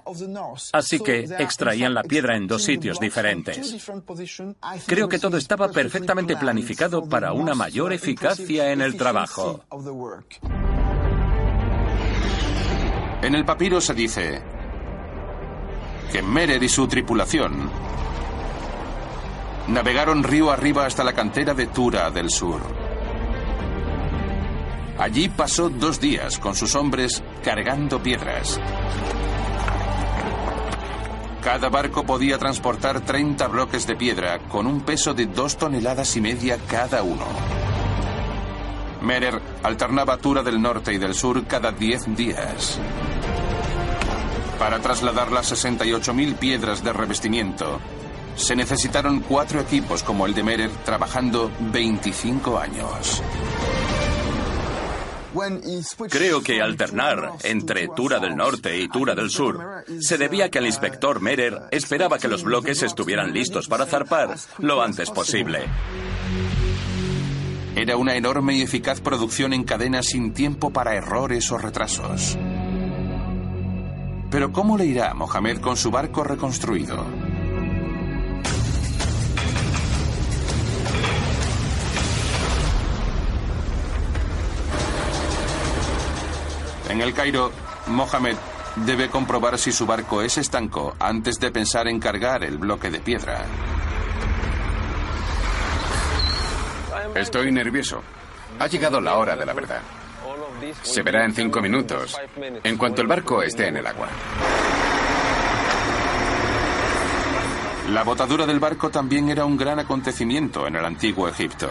[0.73, 3.89] Así que extraían la piedra en dos sitios diferentes.
[4.87, 9.65] Creo que todo estaba perfectamente planificado para una mayor eficacia en el trabajo.
[13.21, 14.43] En el papiro se dice
[16.13, 17.71] que Merer y su tripulación
[19.69, 22.63] Navegaron río arriba hasta la cantera de Tura del Sur.
[24.99, 28.59] Allí pasó dos días con sus hombres cargando piedras.
[31.43, 36.23] Cada barco podía transportar 30 bloques de piedra con un peso de dos toneladas y
[36.23, 37.27] media cada uno.
[39.03, 42.81] Merer alternaba Tura del norte y del sur cada 10 días.
[44.59, 47.79] Para trasladar las 68.000 piedras de revestimiento,
[48.39, 53.23] se necesitaron cuatro equipos como el de Merer trabajando 25 años.
[56.11, 60.59] Creo que alternar entre Tura del Norte y Tura del Sur se debía a que
[60.59, 65.61] el inspector Merer esperaba que los bloques estuvieran listos para zarpar lo antes posible.
[67.77, 72.37] Era una enorme y eficaz producción en cadena sin tiempo para errores o retrasos.
[74.31, 77.28] Pero ¿cómo le irá a Mohamed con su barco reconstruido?
[86.99, 87.53] En el Cairo,
[87.87, 88.35] Mohamed
[88.75, 92.99] debe comprobar si su barco es estanco antes de pensar en cargar el bloque de
[92.99, 93.47] piedra.
[97.15, 98.03] Estoy nervioso.
[98.59, 99.81] Ha llegado la hora de la verdad.
[100.83, 102.19] Se verá en cinco minutos,
[102.65, 104.09] en cuanto el barco esté en el agua.
[107.91, 111.71] La botadura del barco también era un gran acontecimiento en el antiguo Egipto.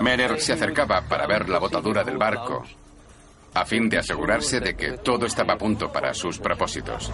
[0.00, 2.64] Merer se acercaba para ver la botadura del barco,
[3.54, 7.10] a fin de asegurarse de que todo estaba a punto para sus propósitos.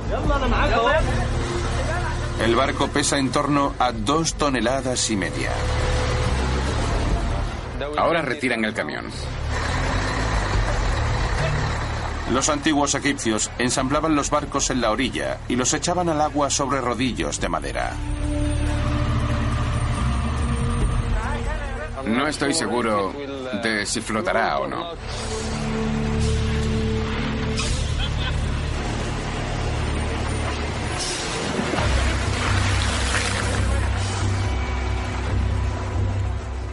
[2.43, 5.51] El barco pesa en torno a dos toneladas y media.
[7.97, 9.07] Ahora retiran el camión.
[12.33, 16.81] Los antiguos egipcios ensamblaban los barcos en la orilla y los echaban al agua sobre
[16.81, 17.93] rodillos de madera.
[22.07, 23.13] No estoy seguro
[23.63, 24.93] de si flotará o no.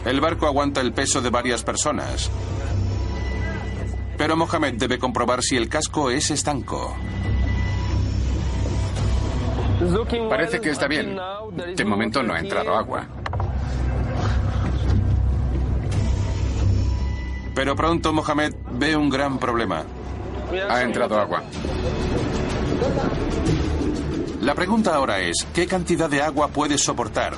[0.04, 2.30] El barco aguanta el peso de varias personas.
[4.18, 6.96] Pero Mohamed debe comprobar si el casco es estanco.
[10.28, 11.16] Parece que está bien.
[11.74, 13.06] De momento no ha entrado agua.
[17.54, 19.84] Pero pronto Mohamed ve un gran problema.
[20.68, 21.42] Ha entrado agua.
[24.40, 27.34] La pregunta ahora es, ¿qué cantidad de agua puede soportar?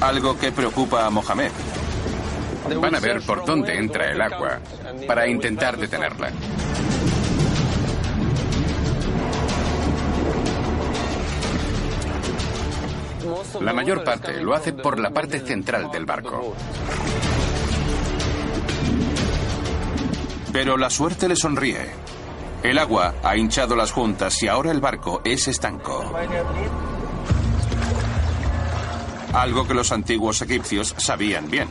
[0.00, 1.50] Algo que preocupa a Mohamed.
[2.80, 4.60] Van a ver por dónde entra el agua
[5.06, 6.30] para intentar detenerla.
[13.60, 16.54] La mayor parte lo hace por la parte central del barco.
[20.56, 21.86] Pero la suerte le sonríe.
[22.62, 26.14] El agua ha hinchado las juntas y ahora el barco es estanco.
[29.34, 31.68] Algo que los antiguos egipcios sabían bien.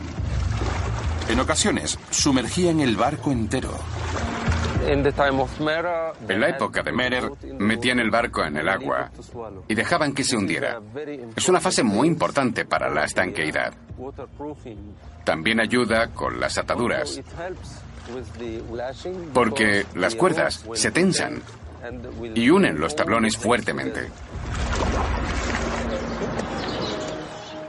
[1.28, 3.72] En ocasiones, sumergían el barco entero.
[4.86, 9.10] En la época de Merer, metían el barco en el agua
[9.66, 10.80] y dejaban que se hundiera.
[11.34, 13.74] Es una fase muy importante para la estanqueidad.
[15.24, 17.20] También ayuda con las ataduras,
[19.32, 21.42] porque las cuerdas se tensan
[22.34, 24.10] y unen los tablones fuertemente.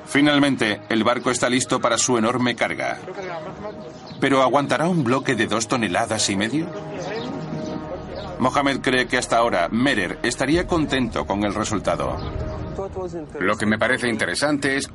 [0.08, 2.98] Finalmente, el barco está listo para su enorme carga.
[4.20, 6.68] ¿Pero aguantará un bloque de dos toneladas y medio?
[8.40, 12.18] Mohamed cree que hasta ahora Merer estaría contento con el resultado.
[13.40, 14.90] Lo que me parece interesante es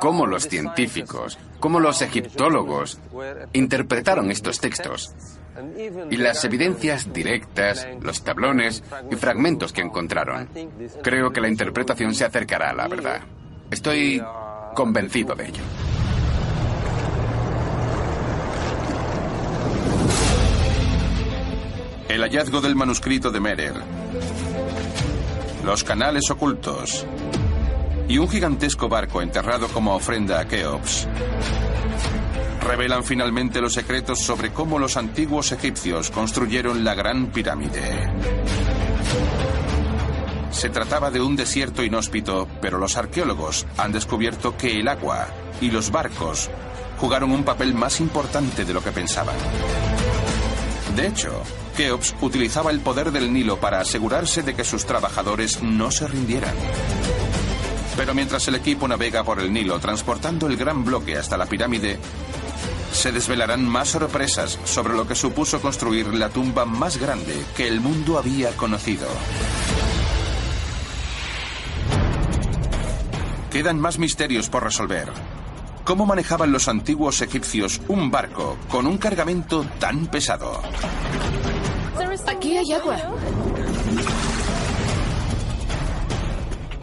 [0.00, 3.00] cómo los científicos, cómo los egiptólogos
[3.52, 5.14] interpretaron estos textos.
[6.10, 10.48] Y las evidencias directas, los tablones y fragmentos que encontraron.
[11.02, 13.20] Creo que la interpretación se acercará a la verdad.
[13.70, 14.22] Estoy
[14.74, 15.62] convencido de ello.
[22.14, 23.74] El hallazgo del manuscrito de Merer,
[25.64, 27.04] los canales ocultos
[28.06, 31.08] y un gigantesco barco enterrado como ofrenda a Keops
[32.62, 38.08] revelan finalmente los secretos sobre cómo los antiguos egipcios construyeron la gran pirámide.
[40.52, 45.26] Se trataba de un desierto inhóspito, pero los arqueólogos han descubierto que el agua
[45.60, 46.48] y los barcos
[46.96, 49.34] jugaron un papel más importante de lo que pensaban.
[50.94, 51.42] De hecho,
[51.76, 56.54] Keops utilizaba el poder del Nilo para asegurarse de que sus trabajadores no se rindieran.
[57.96, 61.98] Pero mientras el equipo navega por el Nilo transportando el gran bloque hasta la pirámide,
[62.92, 67.80] se desvelarán más sorpresas sobre lo que supuso construir la tumba más grande que el
[67.80, 69.06] mundo había conocido.
[73.50, 75.12] Quedan más misterios por resolver.
[75.84, 80.62] ¿Cómo manejaban los antiguos egipcios un barco con un cargamento tan pesado?
[82.26, 82.96] Aquí hay agua.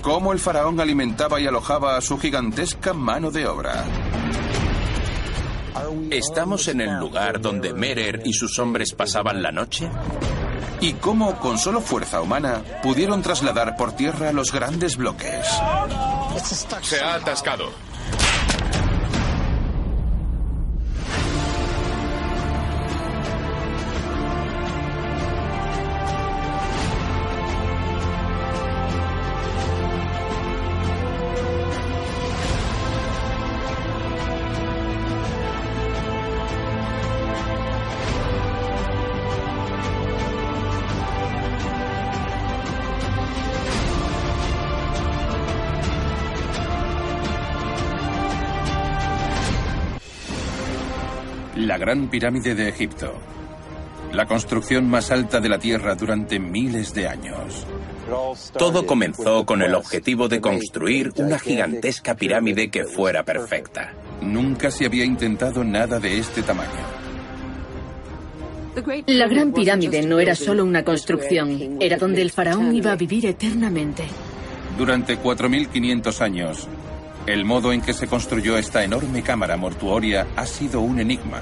[0.01, 3.85] ¿Cómo el faraón alimentaba y alojaba a su gigantesca mano de obra?
[6.09, 9.89] ¿Estamos en el lugar donde Merer y sus hombres pasaban la noche?
[10.79, 15.45] ¿Y cómo, con solo fuerza humana, pudieron trasladar por tierra los grandes bloques?
[16.81, 17.90] Se ha atascado.
[51.91, 53.11] Gran Pirámide de Egipto.
[54.13, 57.67] La construcción más alta de la Tierra durante miles de años.
[58.57, 63.93] Todo comenzó con el objetivo de construir una gigantesca pirámide que fuera perfecta.
[64.21, 66.69] Nunca se había intentado nada de este tamaño.
[69.07, 73.25] La Gran Pirámide no era solo una construcción, era donde el faraón iba a vivir
[73.25, 74.05] eternamente.
[74.77, 76.69] Durante 4.500 años,
[77.27, 81.41] el modo en que se construyó esta enorme cámara mortuoria ha sido un enigma.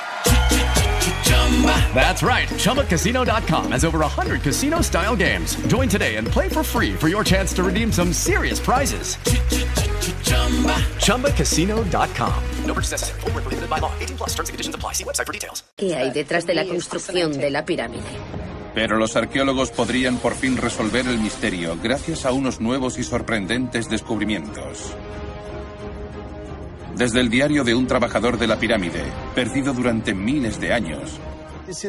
[1.93, 2.47] That's right.
[2.47, 5.55] ChumbaCasino.com has over 100 casino style games.
[5.67, 9.17] Join today and play for free for your chance to redeem some serious prizes.
[11.05, 12.43] ChumbaCasino.com.
[12.65, 13.19] No purchase necessary.
[13.21, 13.91] Forward, prohibited by law.
[13.99, 14.93] 18 plus terms and conditions apply.
[14.93, 15.63] See website for details.
[15.77, 18.01] ¿Qué hay detrás de la construcción de la pirámide?
[18.73, 23.89] Pero los arqueólogos podrían por fin resolver el misterio gracias a unos nuevos y sorprendentes
[23.89, 24.93] descubrimientos.
[26.95, 29.03] Desde el diario de un trabajador de la pirámide,
[29.35, 31.19] perdido durante miles de años,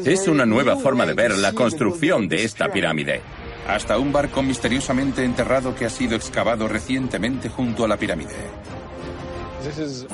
[0.05, 3.21] es una nueva forma de ver la construcción de esta pirámide.
[3.69, 8.35] Hasta un barco misteriosamente enterrado que ha sido excavado recientemente junto a la pirámide.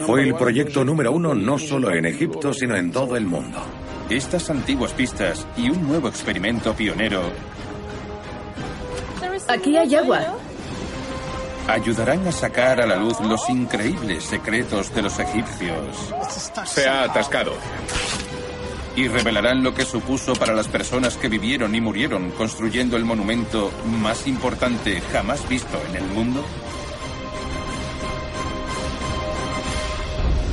[0.07, 3.59] Fue el proyecto número uno no solo en Egipto, sino en todo el mundo.
[4.11, 7.23] Estas antiguas pistas y un nuevo experimento pionero
[9.49, 10.21] Aquí hay agua.
[11.67, 16.15] ayudarán a sacar a la luz los increíbles secretos de los egipcios.
[16.67, 17.55] Se ha atascado.
[18.99, 23.71] Y revelarán lo que supuso para las personas que vivieron y murieron construyendo el monumento
[23.87, 26.45] más importante jamás visto en el mundo.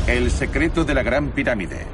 [0.06, 1.88] El secreto de la Gran Pirámide.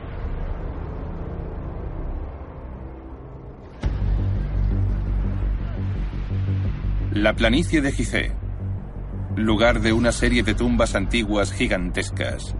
[7.13, 8.33] La planicie de Gizeh,
[9.37, 12.55] lugar de una serie de tumbas antiguas gigantescas.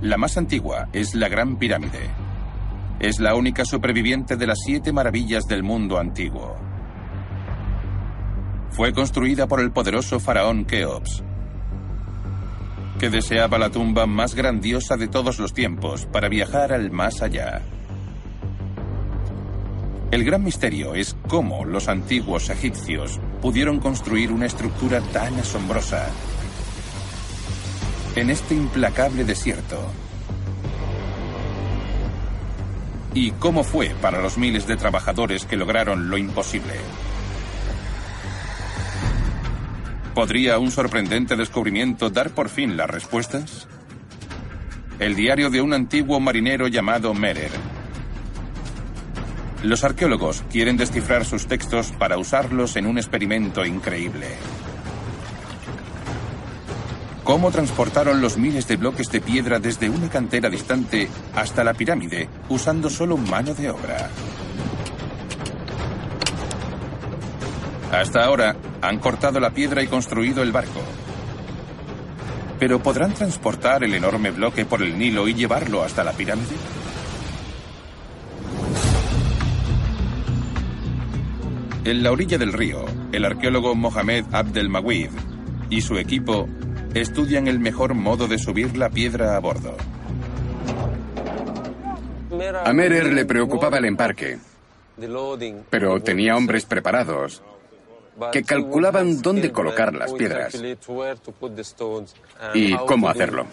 [0.00, 2.31] La más antigua es la Gran Pirámide.
[3.02, 6.54] Es la única superviviente de las siete maravillas del mundo antiguo.
[8.70, 11.24] Fue construida por el poderoso faraón Keops,
[13.00, 17.62] que deseaba la tumba más grandiosa de todos los tiempos para viajar al más allá.
[20.12, 26.08] El gran misterio es cómo los antiguos egipcios pudieron construir una estructura tan asombrosa
[28.14, 29.90] en este implacable desierto.
[33.14, 36.74] ¿Y cómo fue para los miles de trabajadores que lograron lo imposible?
[40.14, 43.66] ¿Podría un sorprendente descubrimiento dar por fin las respuestas?
[45.02, 47.50] el diario de un antiguo marinero llamado Merer.
[49.64, 54.28] Los arqueólogos quieren descifrar sus textos para usarlos en un experimento increíble.
[57.24, 62.28] ¿Cómo transportaron los miles de bloques de piedra desde una cantera distante hasta la pirámide
[62.48, 64.10] usando solo mano de obra?
[67.92, 70.80] Hasta ahora han cortado la piedra y construido el barco.
[72.58, 76.56] ¿Pero podrán transportar el enorme bloque por el Nilo y llevarlo hasta la pirámide?
[81.84, 85.10] En la orilla del río, el arqueólogo Mohamed Abdel Mawid
[85.68, 86.48] y su equipo
[86.94, 89.76] estudian el mejor modo de subir la piedra a bordo.
[92.64, 94.38] A Merer le preocupaba el embarque,
[95.70, 97.42] pero tenía hombres preparados
[98.30, 100.54] que calculaban dónde colocar las piedras
[102.54, 103.46] y cómo hacerlo.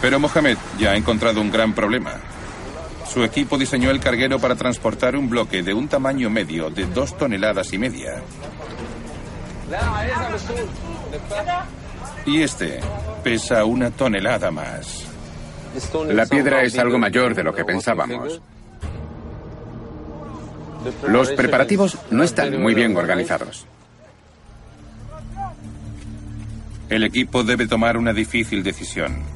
[0.00, 2.20] Pero Mohamed ya ha encontrado un gran problema.
[3.08, 7.16] Su equipo diseñó el carguero para transportar un bloque de un tamaño medio de dos
[7.16, 8.22] toneladas y media.
[12.24, 12.80] Y este
[13.22, 15.06] pesa una tonelada más.
[16.08, 18.40] La piedra es algo mayor de lo que pensábamos.
[21.08, 23.66] Los preparativos no están muy bien organizados.
[26.88, 29.35] El equipo debe tomar una difícil decisión.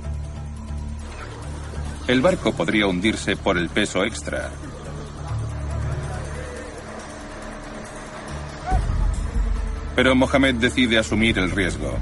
[2.11, 4.51] El barco podría hundirse por el peso extra.
[9.95, 11.97] Pero Mohamed decide asumir el riesgo.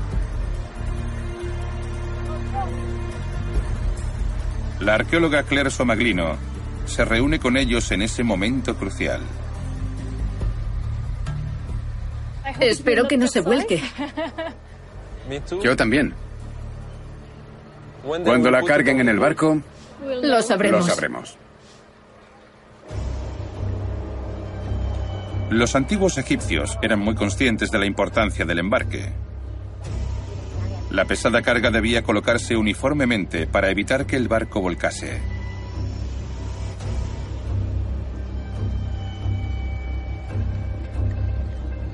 [4.81, 6.39] La arqueóloga Claire Somaglino
[6.87, 9.21] se reúne con ellos en ese momento crucial.
[12.61, 13.83] Espero que no se vuelque.
[15.63, 16.15] Yo también.
[18.25, 19.61] Cuando la carguen en el barco,
[20.01, 20.87] Lo sabremos.
[20.87, 21.37] lo sabremos.
[25.51, 29.13] Los antiguos egipcios eran muy conscientes de la importancia del embarque.
[30.91, 35.21] La pesada carga debía colocarse uniformemente para evitar que el barco volcase.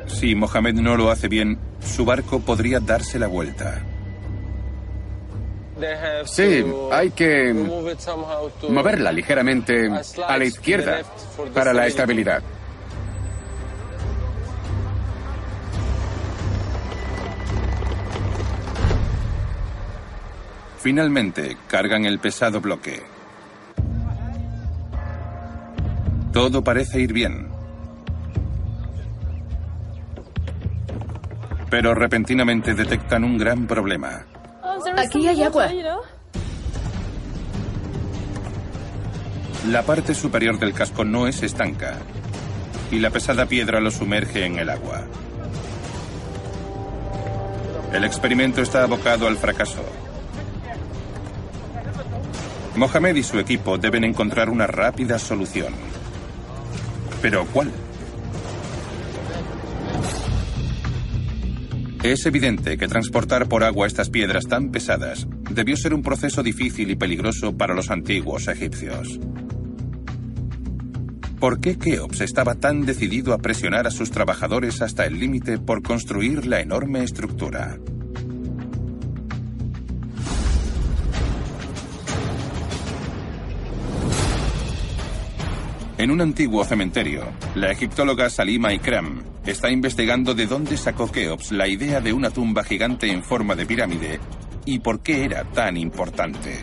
[0.06, 3.82] Si Mohamed no lo hace bien, su barco podría darse la vuelta.
[6.24, 7.54] Sí, hay que
[8.68, 9.90] moverla ligeramente
[10.26, 11.02] a la izquierda
[11.52, 12.42] para la estabilidad.
[20.84, 23.02] Finalmente, cargan el pesado bloque.
[26.30, 27.48] Todo parece ir bien.
[31.70, 34.26] Pero repentinamente detectan un gran problema.
[34.96, 35.68] Aquí hay agua.
[39.70, 41.98] La parte superior del casco no es estanca
[42.90, 45.04] y la pesada piedra lo sumerge en el agua.
[47.92, 49.84] El experimento está abocado al fracaso.
[52.76, 55.72] Mohamed y su equipo deben encontrar una rápida solución.
[57.22, 57.70] ¿Pero cuál?
[62.04, 66.90] Es evidente que transportar por agua estas piedras tan pesadas debió ser un proceso difícil
[66.90, 69.18] y peligroso para los antiguos egipcios.
[71.40, 75.82] ¿Por qué Keops estaba tan decidido a presionar a sus trabajadores hasta el límite por
[75.82, 77.78] construir la enorme estructura?
[86.04, 87.24] En un antiguo cementerio,
[87.54, 92.62] la egiptóloga Salima Ikram está investigando de dónde sacó Keops la idea de una tumba
[92.62, 94.20] gigante en forma de pirámide
[94.66, 96.58] y por qué era tan importante.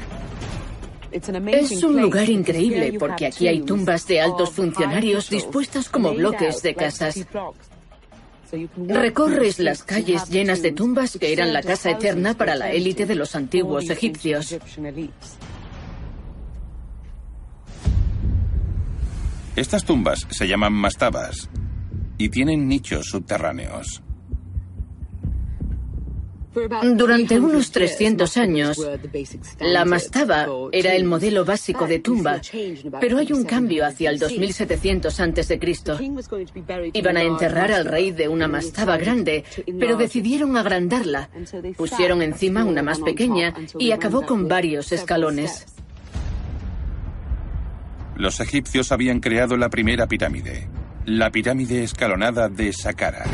[1.12, 6.76] Es un lugar increíble porque aquí hay tumbas de altos funcionarios dispuestas como bloques de
[6.76, 7.26] casas.
[8.78, 13.16] Recorres las calles llenas de tumbas que eran la casa eterna para la élite de
[13.16, 14.56] los antiguos egipcios.
[19.56, 21.50] Estas tumbas se llaman mastabas
[22.18, 24.02] y tienen nichos subterráneos.
[26.96, 28.78] Durante unos 300 años,
[29.60, 32.42] la mastaba era el modelo básico de tumba,
[33.00, 35.60] pero hay un cambio hacia el 2700 a.C.
[36.94, 39.46] Iban a enterrar al rey de una mastaba grande,
[39.80, 41.30] pero decidieron agrandarla.
[41.78, 45.66] Pusieron encima una más pequeña y acabó con varios escalones.
[48.22, 50.70] Los egipcios habían creado la primera pirámide,
[51.08, 53.26] la pirámide escalonada de Saqqara.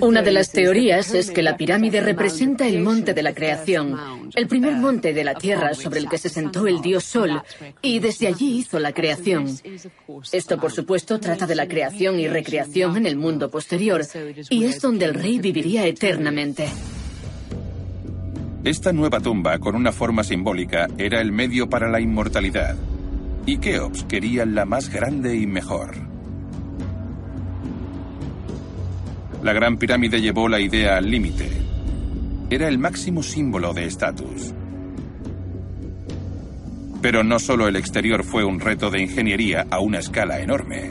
[0.00, 4.48] Una de las teorías es que la pirámide representa el monte de la creación, el
[4.48, 7.42] primer monte de la tierra sobre el que se sentó el dios Sol,
[7.82, 9.46] y desde allí hizo la creación.
[10.32, 14.06] Esto, por supuesto, trata de la creación y recreación en el mundo posterior,
[14.48, 16.66] y es donde el rey viviría eternamente.
[18.62, 22.76] Esta nueva tumba, con una forma simbólica, era el medio para la inmortalidad.
[23.46, 25.94] Y Keops quería la más grande y mejor.
[29.42, 31.48] La Gran Pirámide llevó la idea al límite.
[32.50, 34.52] Era el máximo símbolo de estatus.
[37.00, 40.90] Pero no solo el exterior fue un reto de ingeniería a una escala enorme.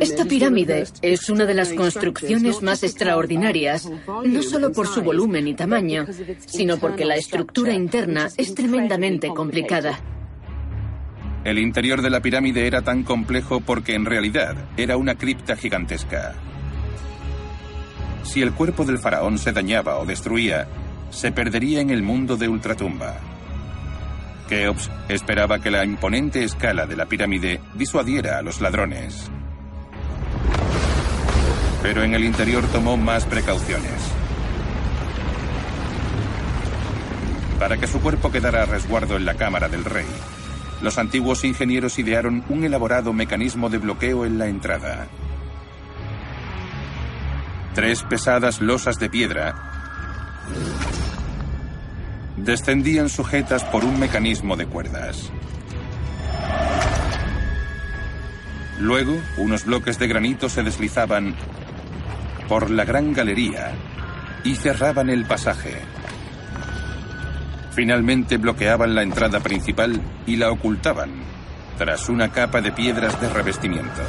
[0.00, 3.90] Esta pirámide es una de las construcciones más extraordinarias,
[4.24, 6.06] no solo por su volumen y tamaño,
[6.46, 10.00] sino porque la estructura interna es tremendamente complicada.
[11.44, 16.34] El interior de la pirámide era tan complejo porque en realidad era una cripta gigantesca.
[18.22, 20.66] Si el cuerpo del faraón se dañaba o destruía,
[21.10, 23.20] se perdería en el mundo de ultratumba.
[24.48, 29.30] Keops esperaba que la imponente escala de la pirámide disuadiera a los ladrones.
[31.82, 33.92] Pero en el interior tomó más precauciones.
[37.58, 40.06] Para que su cuerpo quedara a resguardo en la cámara del rey,
[40.82, 45.08] los antiguos ingenieros idearon un elaborado mecanismo de bloqueo en la entrada.
[47.74, 49.54] Tres pesadas losas de piedra
[52.36, 55.30] descendían sujetas por un mecanismo de cuerdas.
[58.78, 61.34] Luego, unos bloques de granito se deslizaban
[62.48, 63.72] por la gran galería
[64.42, 65.74] y cerraban el pasaje.
[67.72, 71.10] Finalmente bloqueaban la entrada principal y la ocultaban,
[71.78, 74.02] tras una capa de piedras de revestimiento.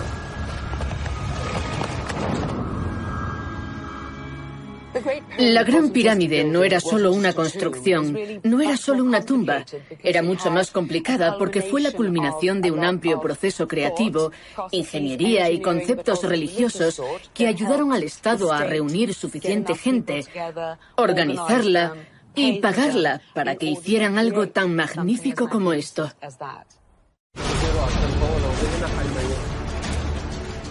[5.38, 9.66] La Gran Pirámide no era solo una construcción, no era solo una tumba,
[10.04, 14.32] era mucho más complicada porque fue la culminación de un amplio proceso creativo,
[14.72, 17.02] ingeniería y conceptos religiosos
[17.34, 20.26] que ayudaron al Estado a reunir suficiente gente,
[20.96, 21.96] organizarla,
[22.36, 26.12] y pagarla para que hicieran algo tan magnífico como esto.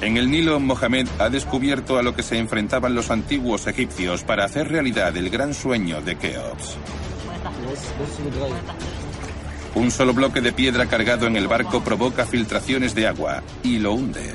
[0.00, 4.44] En el Nilo, Mohamed ha descubierto a lo que se enfrentaban los antiguos egipcios para
[4.44, 6.76] hacer realidad el gran sueño de Keops.
[9.74, 13.94] Un solo bloque de piedra cargado en el barco provoca filtraciones de agua y lo
[13.94, 14.34] hunde.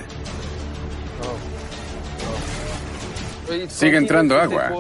[3.67, 4.71] Sigue entrando agua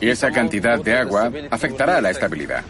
[0.00, 2.62] y esa cantidad de agua afectará a la estabilidad.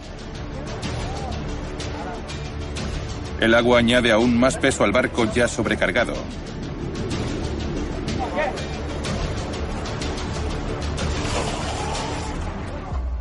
[3.41, 6.15] El agua añade aún más peso al barco ya sobrecargado.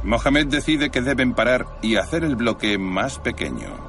[0.04, 3.88] Mohamed decide que deben parar y hacer el bloque más pequeño.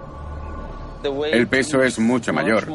[1.32, 2.66] El peso es mucho mayor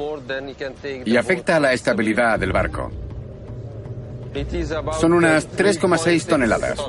[1.06, 2.90] y afecta a la estabilidad del barco.
[5.00, 6.80] Son unas 3,6 toneladas.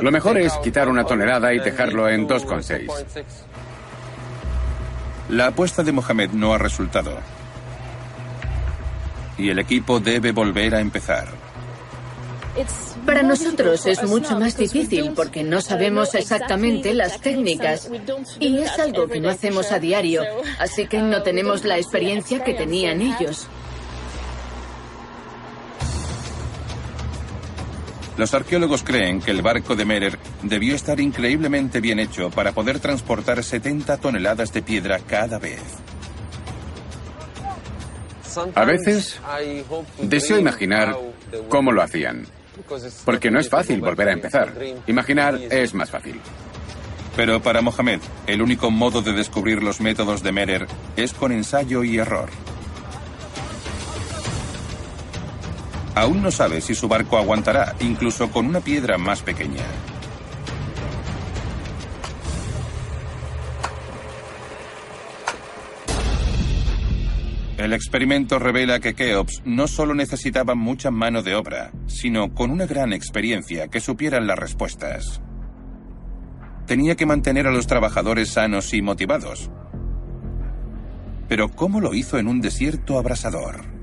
[0.00, 2.88] Lo mejor es quitar una tonelada y dejarlo en 2,6.
[5.30, 7.16] La apuesta de Mohamed no ha resultado.
[9.38, 11.28] Y el equipo debe volver a empezar.
[13.06, 17.88] Para nosotros es mucho más difícil porque no sabemos exactamente las técnicas
[18.40, 20.22] y es algo que no hacemos a diario,
[20.58, 23.48] así que no tenemos la experiencia que tenían ellos.
[28.20, 32.78] Los arqueólogos creen que el barco de Merer debió estar increíblemente bien hecho para poder
[32.78, 35.62] transportar 70 toneladas de piedra cada vez.
[38.54, 39.18] A veces
[40.02, 40.98] deseo imaginar
[41.48, 42.26] cómo lo hacían,
[43.06, 44.52] porque no es fácil volver a empezar.
[44.86, 46.20] Imaginar es más fácil.
[47.16, 51.84] Pero para Mohamed, el único modo de descubrir los métodos de Merer es con ensayo
[51.84, 52.28] y error.
[55.94, 59.64] Aún no sabe si su barco aguantará, incluso con una piedra más pequeña.
[67.60, 72.64] El experimento revela que Keops no solo necesitaba mucha mano de obra, sino con una
[72.64, 75.20] gran experiencia que supieran las respuestas.
[76.66, 79.50] Tenía que mantener a los trabajadores sanos y motivados.
[81.28, 83.79] Pero ¿cómo lo hizo en un desierto abrasador?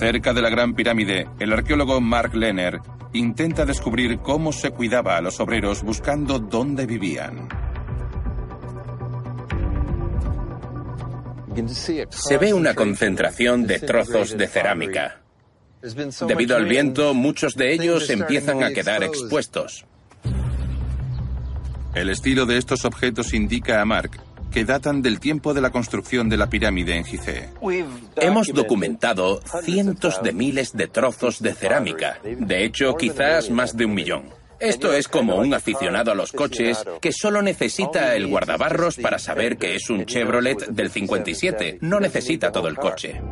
[0.00, 2.80] Cerca de la Gran Pirámide, el arqueólogo Mark Lenner
[3.12, 7.50] intenta descubrir cómo se cuidaba a los obreros buscando dónde vivían.
[12.08, 15.20] Se ve una concentración de trozos de cerámica.
[16.26, 19.84] Debido al viento, muchos de ellos empiezan a quedar expuestos.
[21.94, 24.12] El estilo de estos objetos indica a Mark
[24.50, 27.50] que datan del tiempo de la construcción de la pirámide en Gizeh.
[28.16, 33.94] Hemos documentado cientos de miles de trozos de cerámica, de hecho quizás más de un
[33.94, 34.40] millón.
[34.58, 39.56] Esto es como un aficionado a los coches que solo necesita el guardabarros para saber
[39.56, 43.22] que es un Chevrolet del 57, no necesita todo el coche.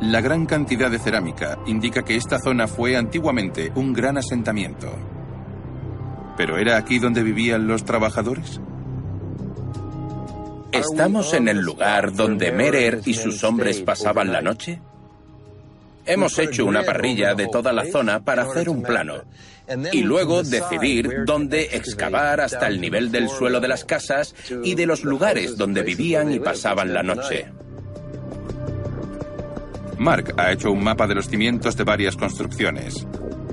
[0.00, 4.90] La gran cantidad de cerámica indica que esta zona fue antiguamente un gran asentamiento.
[6.36, 8.60] ¿Pero era aquí donde vivían los trabajadores?
[10.74, 14.80] ¿Estamos en el lugar donde Merer y sus hombres pasaban la noche?
[16.04, 19.22] Hemos hecho una parrilla de toda la zona para hacer un plano
[19.92, 24.86] y luego decidir dónde excavar hasta el nivel del suelo de las casas y de
[24.86, 27.46] los lugares donde vivían y pasaban la noche.
[29.96, 33.06] Mark ha hecho un mapa de los cimientos de varias construcciones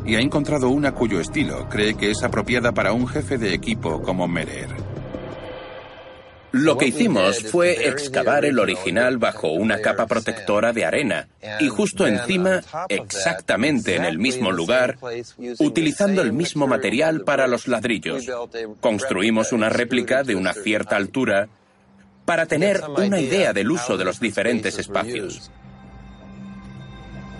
[0.05, 4.01] y ha encontrado una cuyo estilo cree que es apropiada para un jefe de equipo
[4.01, 4.91] como Merer.
[6.52, 11.28] Lo que hicimos fue excavar el original bajo una capa protectora de arena
[11.60, 14.97] y justo encima, exactamente en el mismo lugar,
[15.60, 18.30] utilizando el mismo material para los ladrillos.
[18.82, 21.47] Construimos una réplica de una cierta altura
[22.26, 25.52] para tener una idea del uso de los diferentes espacios.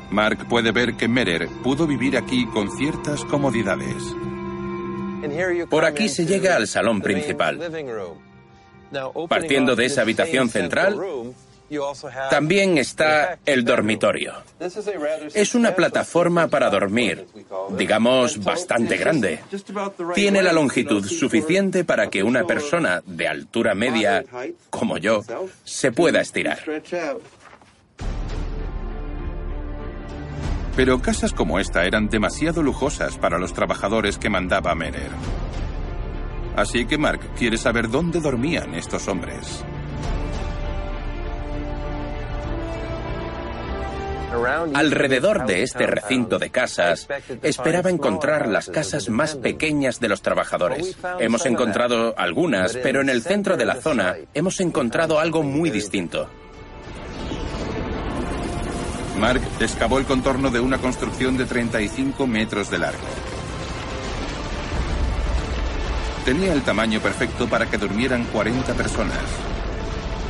[0.09, 4.03] Mark puede ver que Merer pudo vivir aquí con ciertas comodidades.
[5.70, 7.59] Por aquí se llega al salón principal.
[9.28, 10.98] Partiendo de esa habitación central,
[12.30, 14.34] también está el dormitorio.
[15.34, 17.26] Es una plataforma para dormir,
[17.78, 19.39] digamos, bastante grande.
[20.14, 24.26] Tiene la longitud suficiente para que una persona de altura media,
[24.70, 25.24] como yo,
[25.64, 26.60] se pueda estirar.
[30.76, 35.12] Pero casas como esta eran demasiado lujosas para los trabajadores que mandaba Merer.
[36.56, 39.64] Así que Mark quiere saber dónde dormían estos hombres.
[44.74, 47.08] Alrededor de este recinto de casas,
[47.43, 50.95] esperaba encontrar las casas más pequeñas de los trabajadores.
[51.20, 56.30] Hemos encontrado algunas, pero en el centro de la zona hemos encontrado algo muy distinto.
[59.20, 63.30] Mark excavó el contorno de una construcción de 35 metros de largo.
[66.26, 69.17] Tenía el tamaño perfecto para que durmieran 40 personas.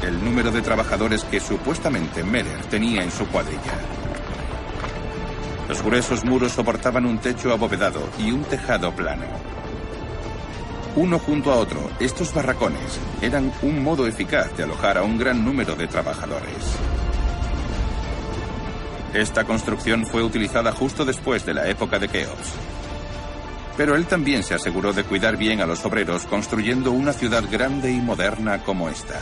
[0.01, 3.77] El número de trabajadores que supuestamente Meller tenía en su cuadrilla.
[5.67, 9.25] Los gruesos muros soportaban un techo abovedado y un tejado plano.
[10.95, 15.43] Uno junto a otro, estos barracones eran un modo eficaz de alojar a un gran
[15.43, 16.77] número de trabajadores.
[19.13, 22.70] Esta construcción fue utilizada justo después de la época de Keops.
[23.78, 27.91] Pero él también se aseguró de cuidar bien a los obreros construyendo una ciudad grande
[27.91, 29.19] y moderna como esta.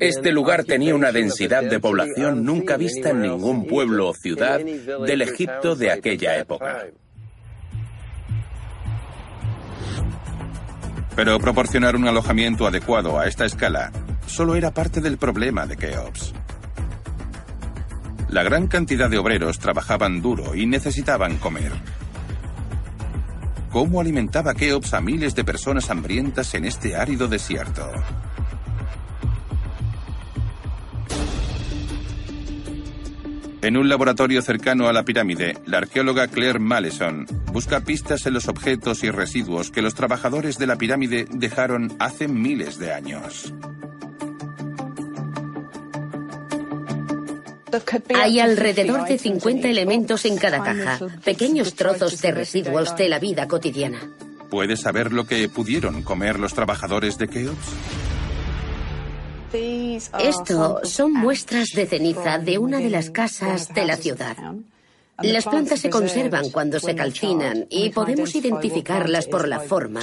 [0.00, 5.22] Este lugar tenía una densidad de población nunca vista en ningún pueblo o ciudad del
[5.22, 6.86] Egipto de aquella época.
[11.14, 13.92] Pero proporcionar un alojamiento adecuado a esta escala
[14.26, 16.34] solo era parte del problema de Keops.
[18.30, 21.72] La gran cantidad de obreros trabajaban duro y necesitaban comer.
[23.70, 27.90] ¿Cómo alimentaba Keops a miles de personas hambrientas en este árido desierto?
[33.62, 38.46] En un laboratorio cercano a la pirámide, la arqueóloga Claire Maleson busca pistas en los
[38.46, 43.52] objetos y residuos que los trabajadores de la pirámide dejaron hace miles de años.
[48.14, 53.46] Hay alrededor de 50 elementos en cada caja, pequeños trozos de residuos de la vida
[53.48, 54.00] cotidiana.
[54.50, 57.68] ¿Puedes saber lo que pudieron comer los trabajadores de Keops?
[59.52, 64.36] Esto son muestras de ceniza de una de las casas de la ciudad.
[65.22, 70.00] Las plantas se conservan cuando se calcinan y podemos identificarlas por la forma.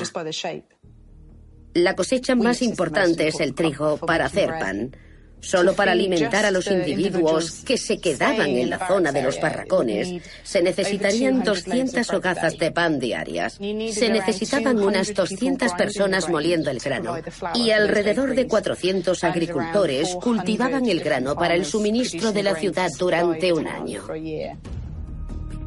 [1.73, 4.95] La cosecha más importante es el trigo para hacer pan.
[5.39, 10.21] Solo para alimentar a los individuos que se quedaban en la zona de los barracones,
[10.43, 13.53] se necesitarían 200 hogazas de pan diarias.
[13.53, 17.15] Se necesitaban unas 200 personas moliendo el grano
[17.53, 23.53] y alrededor de 400 agricultores cultivaban el grano para el suministro de la ciudad durante
[23.53, 24.03] un año.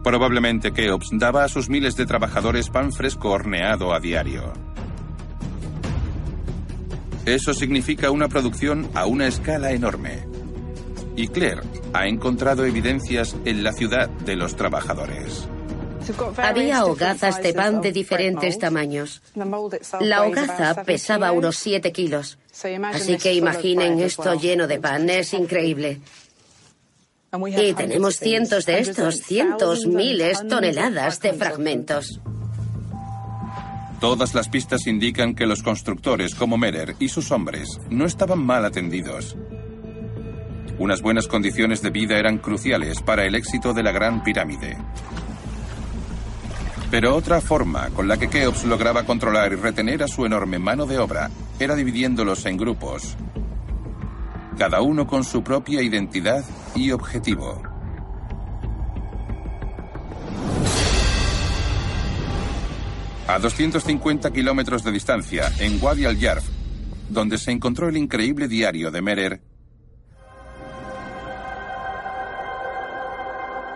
[0.03, 4.70] Probablemente Keops daba a sus miles de trabajadores pan fresco horneado a diario.
[7.27, 10.27] Eso significa una producción a una escala enorme.
[11.17, 15.49] Y Claire ha encontrado evidencias en la ciudad de los trabajadores.
[16.39, 19.23] Había hogazas de pan de diferentes tamaños.
[20.01, 22.39] La hogaza pesaba unos 7 kilos.
[22.93, 26.01] Así que imaginen esto lleno de pan, es increíble.
[27.33, 32.21] Y tenemos cientos de estos, cientos, miles, toneladas de fragmentos.
[34.01, 38.65] Todas las pistas indican que los constructores como Merer y sus hombres no estaban mal
[38.65, 39.37] atendidos.
[40.79, 44.79] Unas buenas condiciones de vida eran cruciales para el éxito de la Gran Pirámide.
[46.91, 50.87] Pero otra forma con la que Keops lograba controlar y retener a su enorme mano
[50.87, 53.19] de obra era dividiéndolos en grupos,
[54.57, 56.43] cada uno con su propia identidad
[56.75, 57.70] y objetivo.
[63.31, 66.45] A 250 kilómetros de distancia, en Wadi al-Yarf,
[67.11, 69.41] donde se encontró el increíble diario de Merer,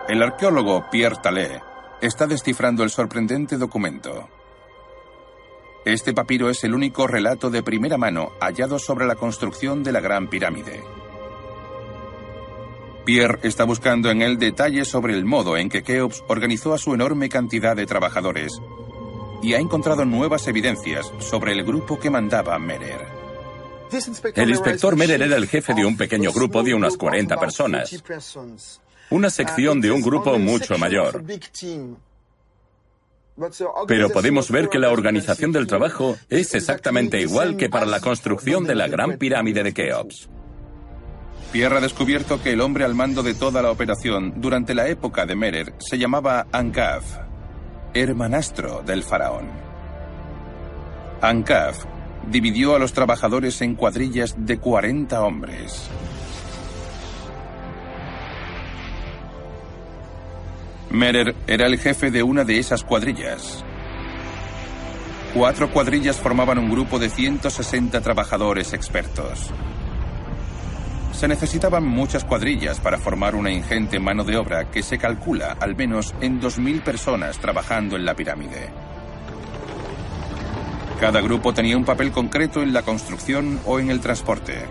[0.09, 1.61] el arqueólogo Pierre Tallet
[2.01, 4.27] está descifrando el sorprendente documento.
[5.85, 10.01] Este papiro es el único relato de primera mano hallado sobre la construcción de la
[10.01, 10.83] Gran Pirámide.
[13.05, 16.93] Pierre está buscando en él detalles sobre el modo en que Keops organizó a su
[16.93, 18.59] enorme cantidad de trabajadores
[19.45, 23.05] y ha encontrado nuevas evidencias sobre el grupo que mandaba Merer.
[24.33, 28.03] El inspector Merer era el jefe de un pequeño grupo de unas 40 personas,
[29.11, 31.23] una sección de un grupo mucho mayor.
[33.87, 38.63] Pero podemos ver que la organización del trabajo es exactamente igual que para la construcción
[38.63, 40.27] de la gran pirámide de Keops.
[41.51, 45.27] Pierre ha descubierto que el hombre al mando de toda la operación durante la época
[45.27, 47.05] de Merer se llamaba Ankaf,
[47.95, 49.49] hermanastro del faraón.
[51.21, 51.85] Ankaf
[52.29, 55.89] dividió a los trabajadores en cuadrillas de 40 hombres.
[60.89, 63.63] Merer era el jefe de una de esas cuadrillas.
[65.33, 69.51] Cuatro cuadrillas formaban un grupo de 160 trabajadores expertos.
[71.15, 75.73] Se necesitaban muchas cuadrillas para formar una ingente mano de obra que se calcula al
[75.73, 78.69] menos en 2.000 personas trabajando en la pirámide.
[80.99, 84.65] Cada grupo tenía un papel concreto en la construcción o en el transporte.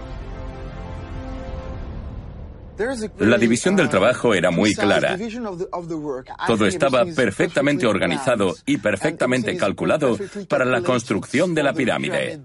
[3.19, 5.17] La división del trabajo era muy clara.
[6.47, 10.19] Todo estaba perfectamente organizado y perfectamente calculado
[10.49, 12.41] para la construcción de la pirámide.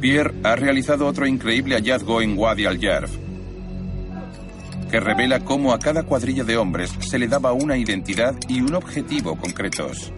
[0.00, 3.10] Pierre ha realizado otro increíble hallazgo en Wadi al-Yarf,
[4.90, 8.74] que revela cómo a cada cuadrilla de hombres se le daba una identidad y un
[8.74, 10.12] objetivo concretos.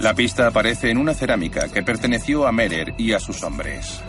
[0.00, 4.00] La pista aparece en una cerámica que perteneció a Merer y a sus hombres.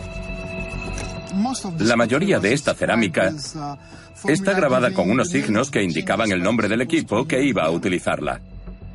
[1.78, 3.32] La mayoría de esta cerámica
[4.28, 8.40] está grabada con unos signos que indicaban el nombre del equipo que iba a utilizarla.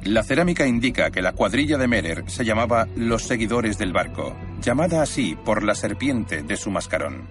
[0.03, 5.03] La cerámica indica que la cuadrilla de Merer se llamaba Los Seguidores del Barco, llamada
[5.03, 7.27] así por la serpiente de su mascarón.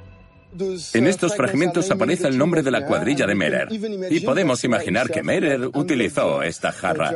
[0.95, 3.69] En estos fragmentos aparece el nombre de la cuadrilla de Merer,
[4.11, 7.13] y podemos imaginar que Merer utilizó esta jarra.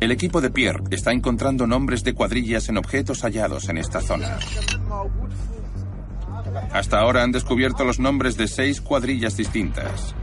[0.00, 4.38] El equipo de Pierre está encontrando nombres de cuadrillas en objetos hallados en esta zona.
[6.72, 10.14] Hasta ahora han descubierto los nombres de seis cuadrillas distintas.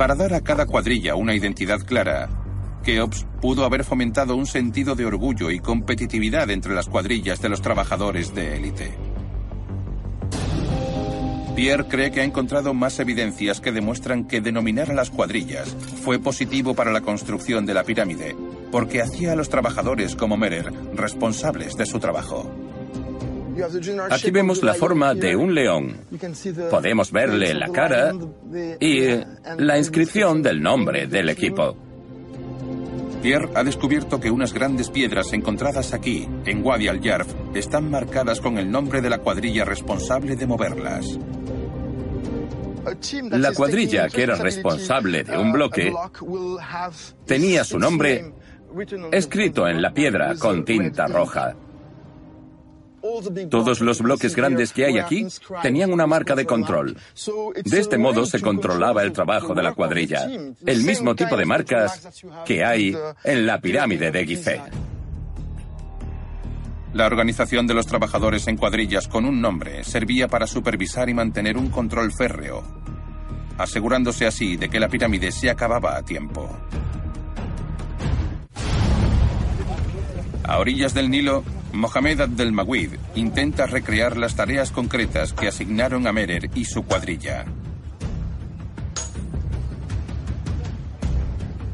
[0.00, 2.30] Para dar a cada cuadrilla una identidad clara,
[2.82, 7.60] Keops pudo haber fomentado un sentido de orgullo y competitividad entre las cuadrillas de los
[7.60, 8.94] trabajadores de élite.
[11.54, 16.18] Pierre cree que ha encontrado más evidencias que demuestran que denominar a las cuadrillas fue
[16.18, 18.34] positivo para la construcción de la pirámide,
[18.72, 22.69] porque hacía a los trabajadores como Merer responsables de su trabajo.
[24.10, 25.96] Aquí vemos la forma de un león.
[26.70, 28.12] Podemos verle la cara
[28.80, 29.20] y
[29.58, 31.76] la inscripción del nombre del equipo.
[33.22, 38.56] Pierre ha descubierto que unas grandes piedras encontradas aquí, en Wadi al-Yarf, están marcadas con
[38.56, 41.18] el nombre de la cuadrilla responsable de moverlas.
[43.30, 45.92] La cuadrilla que era responsable de un bloque
[47.26, 48.32] tenía su nombre
[49.12, 51.54] escrito en la piedra con tinta roja.
[53.50, 55.26] Todos los bloques grandes que hay aquí
[55.62, 56.96] tenían una marca de control.
[57.64, 60.28] De este modo se controlaba el trabajo de la cuadrilla.
[60.66, 64.62] El mismo tipo de marcas que hay en la pirámide de Gizeh.
[66.92, 71.56] La organización de los trabajadores en cuadrillas con un nombre servía para supervisar y mantener
[71.56, 72.64] un control férreo,
[73.58, 76.50] asegurándose así de que la pirámide se acababa a tiempo.
[80.42, 86.50] A orillas del Nilo, Mohamed Abdelmawid intenta recrear las tareas concretas que asignaron a Merer
[86.54, 87.44] y su cuadrilla.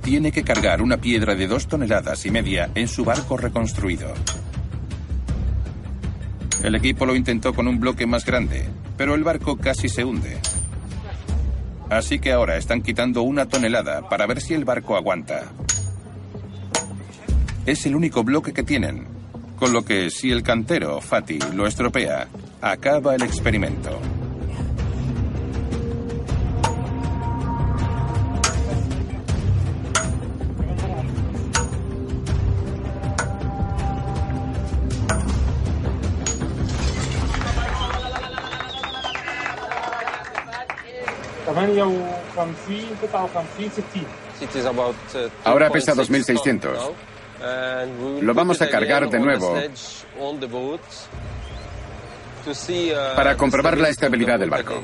[0.02, 4.12] Tiene que cargar una piedra de dos toneladas y media en su barco reconstruido.
[6.62, 10.38] El equipo lo intentó con un bloque más grande, pero el barco casi se hunde.
[11.88, 15.44] Así que ahora están quitando una tonelada para ver si el barco aguanta.
[17.64, 19.15] Es el único bloque que tienen,
[19.56, 22.28] con lo que si el cantero, Fati, lo estropea,
[22.60, 23.98] acaba el experimento.
[45.44, 47.15] Ahora pesa 2.600.
[48.20, 49.54] Lo vamos a cargar de nuevo
[53.14, 54.82] para comprobar la estabilidad del barco.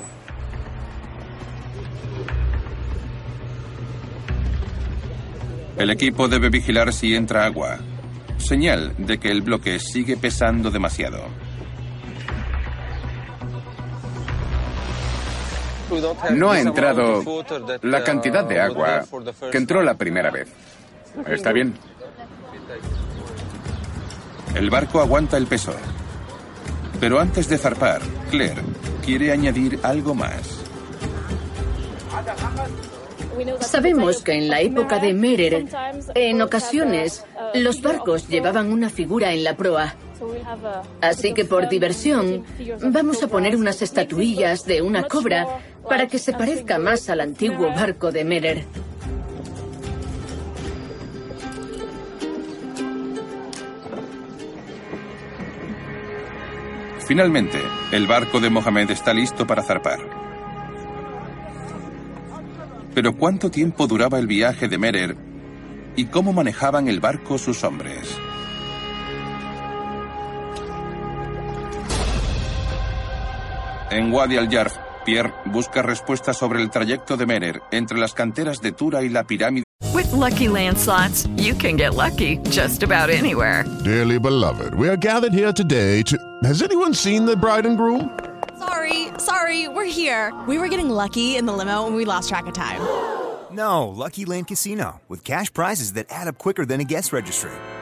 [5.77, 7.79] El equipo debe vigilar si entra agua,
[8.37, 11.25] señal de que el bloque sigue pesando demasiado.
[16.31, 17.23] No ha entrado
[17.83, 19.05] la cantidad de agua
[19.51, 20.49] que entró la primera vez.
[21.27, 21.75] ¿Está bien?
[24.55, 25.73] El barco aguanta el peso.
[27.01, 28.63] Pero antes de zarpar, Claire
[29.05, 30.61] quiere añadir algo más.
[33.61, 35.67] Sabemos que en la época de Merer,
[36.15, 37.25] en ocasiones,
[37.55, 39.95] los barcos llevaban una figura en la proa.
[41.01, 42.45] Así que por diversión,
[42.85, 45.47] vamos a poner unas estatuillas de una cobra
[45.89, 48.65] para que se parezca más al antiguo barco de Merer.
[57.07, 57.61] Finalmente,
[57.91, 59.99] el barco de Mohamed está listo para zarpar.
[62.95, 65.17] Pero ¿cuánto tiempo duraba el viaje de Merer
[65.97, 68.17] y cómo manejaban el barco sus hombres?
[73.91, 78.73] En Wadi al-Yarf, Pierre busca respuestas sobre el trayecto de Merer entre las canteras de
[78.73, 79.65] Tura y la pirámide.
[79.95, 83.65] With lucky landslots, you can get lucky just about anywhere.
[83.85, 86.17] Dearly beloved, we are gathered here today to.
[86.45, 88.11] Has anyone seen the bride and groom?
[88.59, 90.33] Sorry, sorry, we're here.
[90.47, 92.81] We were getting lucky in the limo and we lost track of time.
[93.51, 97.51] No, Lucky Land Casino, with cash prizes that add up quicker than a guest registry.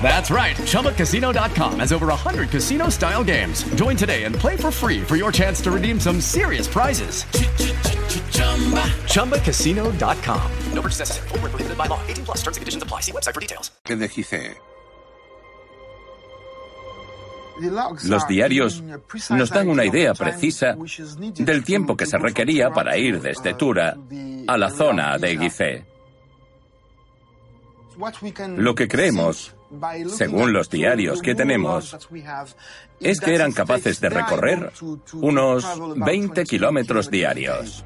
[0.00, 0.56] That's right.
[0.56, 3.64] ChumbaCasino.com has over 100 casino style games.
[3.74, 7.24] Join today and play for free for your chance to redeem some serious prizes.
[9.12, 10.50] ChumbaCasino.com.
[10.72, 11.28] No purchase necessary.
[11.28, 12.00] Full prohibited by law.
[12.06, 13.00] 18 plus terms and conditions apply.
[13.00, 13.72] See website for details.
[13.84, 14.56] De Gizeh.
[18.04, 18.82] Los diarios
[19.30, 20.76] nos dan una idea precisa
[21.38, 23.96] del tiempo que se requería para ir desde Tura
[24.46, 25.95] a la zona de Gizeh.
[28.56, 29.54] Lo que creemos,
[30.08, 31.96] según los diarios que tenemos,
[33.00, 34.72] es que eran capaces de recorrer
[35.14, 35.66] unos
[35.96, 37.84] 20 kilómetros diarios.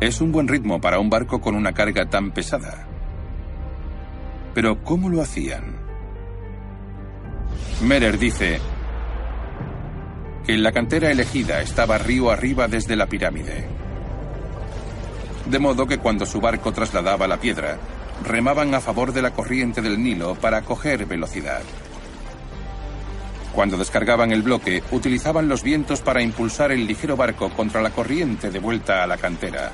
[0.00, 2.88] Es un buen ritmo para un barco con una carga tan pesada.
[4.54, 5.76] Pero ¿cómo lo hacían?
[7.82, 8.60] Merer dice
[10.46, 13.83] que la cantera elegida estaba río arriba desde la pirámide.
[15.46, 17.78] De modo que cuando su barco trasladaba la piedra,
[18.24, 21.62] remaban a favor de la corriente del Nilo para coger velocidad.
[23.54, 28.50] Cuando descargaban el bloque, utilizaban los vientos para impulsar el ligero barco contra la corriente
[28.50, 29.70] de vuelta a la cantera.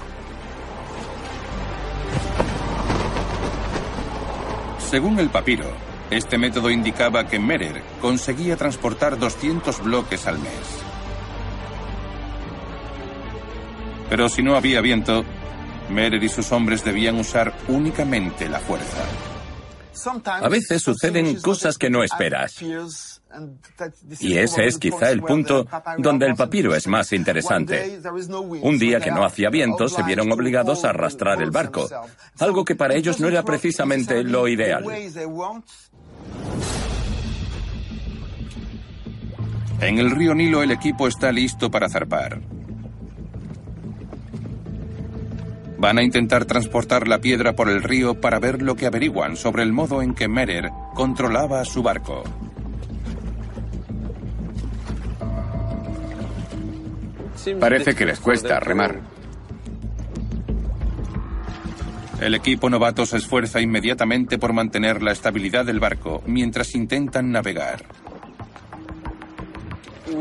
[4.91, 5.67] Según el papiro,
[6.11, 10.51] este método indicaba que Merer conseguía transportar 200 bloques al mes.
[14.11, 15.25] Pero si no había viento,
[15.91, 19.05] Merer y sus hombres debían usar únicamente la fuerza.
[20.25, 22.63] A veces suceden cosas que no esperas.
[24.21, 25.67] Y ese es quizá el punto
[25.99, 28.01] donde el papiro es más interesante.
[28.63, 31.89] Un día que no hacía viento, se vieron obligados a arrastrar el barco,
[32.39, 34.85] algo que para ellos no era precisamente lo ideal.
[39.81, 42.41] En el río Nilo el equipo está listo para zarpar.
[45.81, 49.63] Van a intentar transportar la piedra por el río para ver lo que averiguan sobre
[49.63, 52.23] el modo en que Merer controlaba su barco.
[57.59, 59.01] Parece que les cuesta remar.
[62.21, 67.87] El equipo novato se esfuerza inmediatamente por mantener la estabilidad del barco mientras intentan navegar.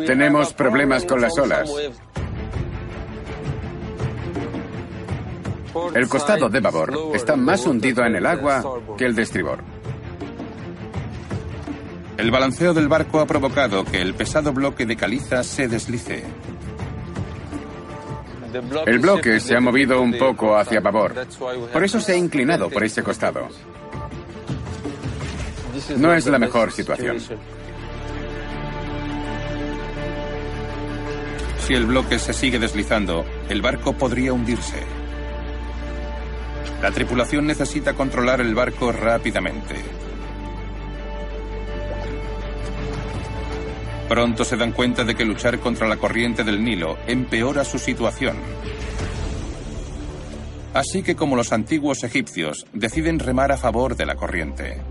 [0.08, 1.70] Tenemos problemas con las olas.
[5.94, 8.64] El costado de babor está más hundido en el agua
[8.98, 9.60] que el de estribor.
[12.18, 16.26] El balanceo del barco ha provocado que el pesado bloque de caliza se deslice.
[18.86, 21.14] El bloque se ha movido un poco hacia babor.
[21.72, 23.48] Por eso se ha inclinado por ese costado.
[25.98, 27.18] No es la mejor situación.
[31.60, 34.99] Si el bloque se sigue deslizando, el barco podría hundirse.
[36.82, 39.76] La tripulación necesita controlar el barco rápidamente.
[44.08, 48.38] Pronto se dan cuenta de que luchar contra la corriente del Nilo empeora su situación.
[50.74, 54.82] Así que como los antiguos egipcios, deciden remar a favor de la corriente.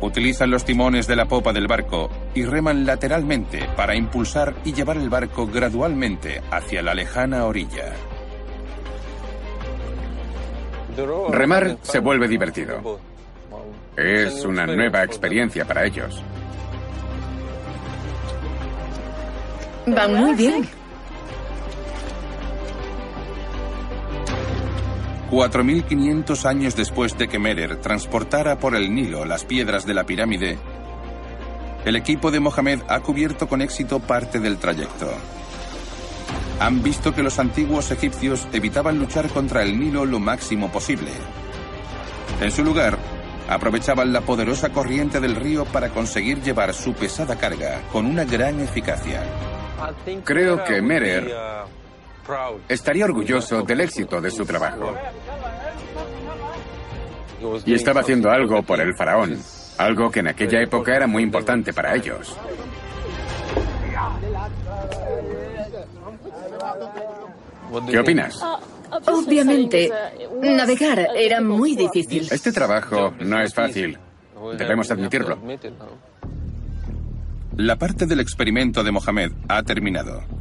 [0.00, 4.96] Utilizan los timones de la popa del barco y reman lateralmente para impulsar y llevar
[4.96, 7.92] el barco gradualmente hacia la lejana orilla.
[11.30, 13.00] Remar se vuelve divertido.
[13.96, 16.22] Es una nueva experiencia para ellos.
[19.86, 20.77] Van muy bien.
[25.30, 30.58] 4.500 años después de que Merer transportara por el Nilo las piedras de la pirámide,
[31.84, 35.10] el equipo de Mohamed ha cubierto con éxito parte del trayecto.
[36.60, 41.10] Han visto que los antiguos egipcios evitaban luchar contra el Nilo lo máximo posible.
[42.40, 42.98] En su lugar,
[43.48, 48.60] aprovechaban la poderosa corriente del río para conseguir llevar su pesada carga con una gran
[48.60, 49.22] eficacia.
[50.24, 51.32] Creo que Merer
[52.68, 54.94] estaría orgulloso del éxito de su trabajo.
[57.64, 59.38] Y estaba haciendo algo por el faraón,
[59.78, 62.36] algo que en aquella época era muy importante para ellos.
[67.90, 68.40] ¿Qué opinas?
[69.06, 69.90] Obviamente,
[70.40, 72.26] navegar era muy difícil.
[72.30, 73.98] Este trabajo no es fácil.
[74.56, 75.38] Debemos admitirlo.
[77.56, 80.37] La parte del experimento de Mohamed ha terminado.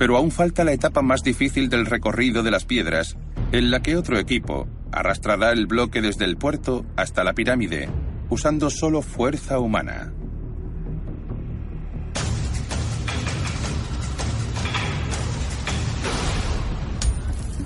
[0.00, 3.18] Pero aún falta la etapa más difícil del recorrido de las piedras,
[3.52, 7.90] en la que otro equipo arrastrará el bloque desde el puerto hasta la pirámide,
[8.30, 10.10] usando solo fuerza humana.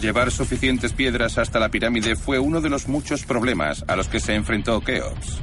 [0.01, 4.19] Llevar suficientes piedras hasta la pirámide fue uno de los muchos problemas a los que
[4.19, 5.40] se enfrentó Keops.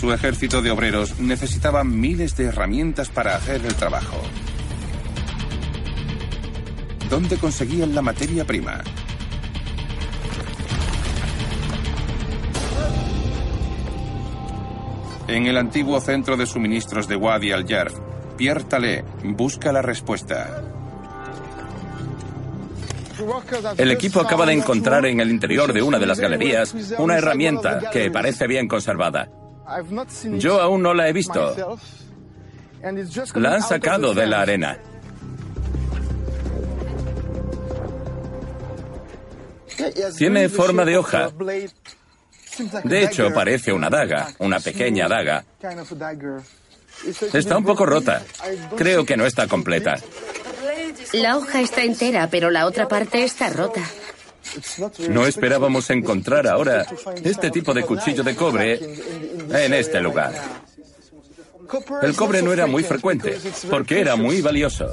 [0.00, 4.16] Su ejército de obreros necesitaba miles de herramientas para hacer el trabajo.
[7.10, 8.80] ¿Dónde conseguían la materia prima?
[15.26, 17.94] En el antiguo centro de suministros de Wadi al-Yarf,
[18.36, 20.62] Pierre busca la respuesta.
[23.76, 27.90] El equipo acaba de encontrar en el interior de una de las galerías una herramienta
[27.90, 29.28] que parece bien conservada.
[30.38, 31.78] Yo aún no la he visto.
[33.34, 34.78] La han sacado de la arena.
[40.16, 41.30] Tiene forma de hoja.
[42.84, 45.44] De hecho, parece una daga, una pequeña daga.
[47.32, 48.22] Está un poco rota.
[48.76, 49.96] Creo que no está completa.
[51.12, 53.82] La hoja está entera, pero la otra parte está rota.
[55.10, 56.86] No esperábamos encontrar ahora
[57.22, 58.80] este tipo de cuchillo de cobre
[59.50, 60.32] en este lugar.
[62.02, 63.38] El cobre no era muy frecuente,
[63.70, 64.90] porque era muy valioso.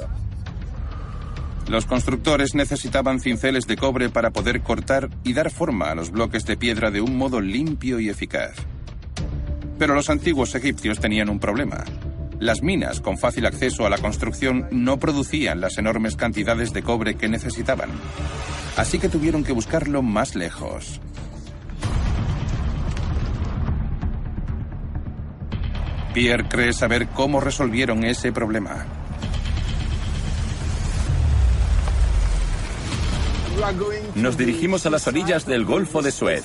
[1.68, 6.44] Los constructores necesitaban cinceles de cobre para poder cortar y dar forma a los bloques
[6.46, 8.54] de piedra de un modo limpio y eficaz.
[9.78, 11.84] Pero los antiguos egipcios tenían un problema.
[12.38, 17.16] Las minas con fácil acceso a la construcción no producían las enormes cantidades de cobre
[17.16, 17.90] que necesitaban.
[18.76, 21.00] Así que tuvieron que buscarlo más lejos.
[26.12, 28.86] Pierre cree saber cómo resolvieron ese problema.
[34.14, 36.44] Nos dirigimos a las orillas del Golfo de Suez,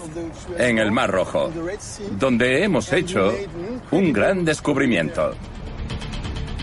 [0.58, 1.52] en el Mar Rojo,
[2.18, 3.34] donde hemos hecho
[3.92, 5.36] un gran descubrimiento.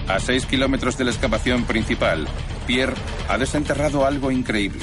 [0.08, 2.26] A seis kilómetros de la excavación principal,
[2.66, 2.94] Pierre
[3.28, 4.82] ha desenterrado algo increíble.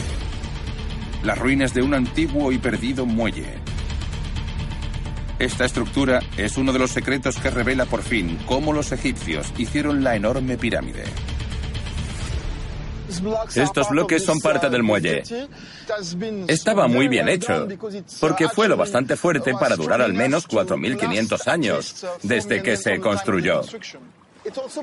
[1.24, 3.56] Las ruinas de un antiguo y perdido muelle.
[5.40, 10.04] Esta estructura es uno de los secretos que revela por fin cómo los egipcios hicieron
[10.04, 11.06] la enorme pirámide.
[13.56, 15.24] Estos bloques son parte del muelle.
[16.48, 17.68] Estaba muy bien hecho,
[18.20, 23.62] porque fue lo bastante fuerte para durar al menos 4.500 años desde que se construyó.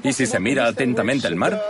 [0.02, 1.60] Y si se mira atentamente el mar,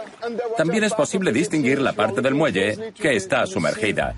[0.56, 4.14] también es posible distinguir la parte del muelle que está sumergida.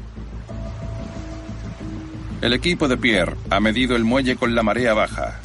[2.41, 5.41] El equipo de Pierre ha medido el muelle con la marea baja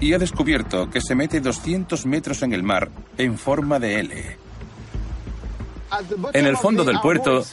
[0.00, 4.36] y ha descubierto que se mete 200 metros en el mar en forma de L.
[6.32, 7.44] En el fondo del puerto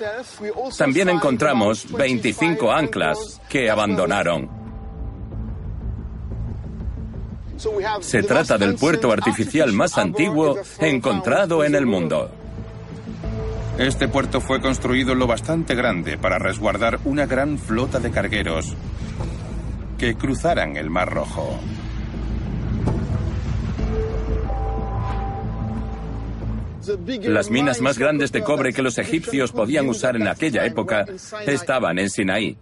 [0.77, 4.60] también encontramos 25 anclas que abandonaron.
[8.01, 12.29] Se trata del puerto artificial más antiguo encontrado en el mundo.
[13.77, 18.75] Este puerto fue construido lo bastante grande para resguardar una gran flota de cargueros
[19.97, 21.59] que cruzaran el Mar Rojo.
[27.21, 31.05] Las minas más grandes de cobre que los egipcios podían usar en aquella época
[31.45, 32.57] estaban en Sinaí.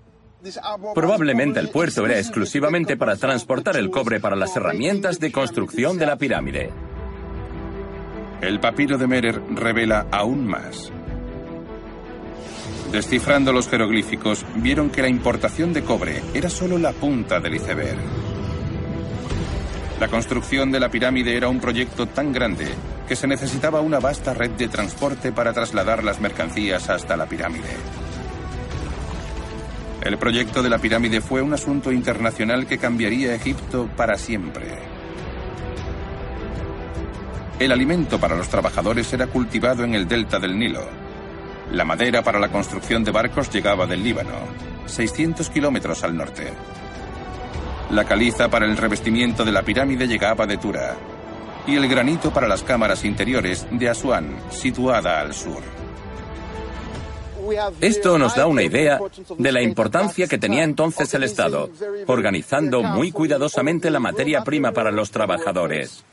[0.96, 6.06] Probablemente el puerto era exclusivamente para transportar el cobre para las herramientas de construcción de
[6.06, 6.72] la pirámide.
[8.42, 10.92] El papiro de Merer revela aún más.
[12.92, 18.00] Descifrando los jeroglíficos, vieron que la importación de cobre era solo la punta del iceberg.
[20.00, 22.68] La construcción de la pirámide era un proyecto tan grande
[23.08, 28.09] que se necesitaba una vasta red de transporte para trasladar las mercancías hasta la pirámide.
[30.02, 34.66] El proyecto de la pirámide fue un asunto internacional que cambiaría Egipto para siempre.
[37.60, 40.88] El alimento para los trabajadores era cultivado en el delta del Nilo.
[41.74, 44.32] La madera para la construcción de barcos llegaba del Líbano,
[44.86, 46.54] 600 kilómetros al norte.
[47.92, 50.96] La caliza para el revestimiento de la pirámide llegaba de Tura.
[51.68, 55.89] Y el granito para las cámaras interiores de Asuán, situada al sur.
[57.82, 59.00] Esto nos da una idea
[59.38, 61.70] de la importancia que tenía entonces el Estado,
[62.08, 66.04] organizando muy cuidadosamente la materia prima para los trabajadores.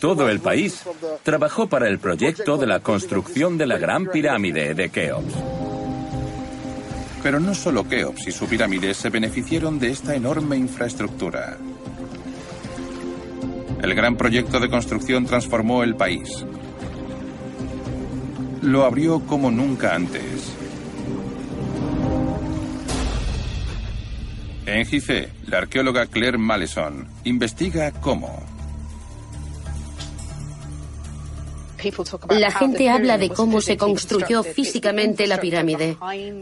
[0.00, 0.82] Todo el país
[1.22, 5.34] trabajó para el proyecto de la construcción de la Gran Pirámide de Keops.
[7.22, 11.56] Pero no solo Keops y su pirámide se beneficiaron de esta enorme infraestructura.
[13.82, 16.44] El gran proyecto de construcción transformó el país.
[18.64, 20.56] Lo abrió como nunca antes.
[24.64, 28.53] En Gizeh, la arqueóloga Claire Maleson investiga cómo.
[32.30, 35.96] La gente habla de cómo se construyó físicamente la pirámide,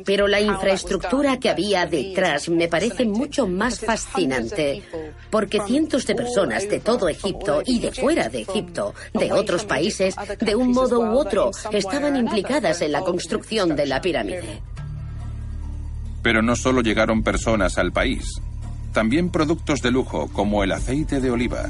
[0.04, 4.82] pero la infraestructura que había detrás me parece mucho más fascinante,
[5.30, 10.14] porque cientos de personas de todo Egipto y de fuera de Egipto, de otros países,
[10.40, 14.62] de un modo u otro, estaban implicadas en la construcción de la pirámide.
[16.22, 18.24] Pero no solo llegaron personas al país,
[18.92, 21.68] también productos de lujo como el aceite de oliva.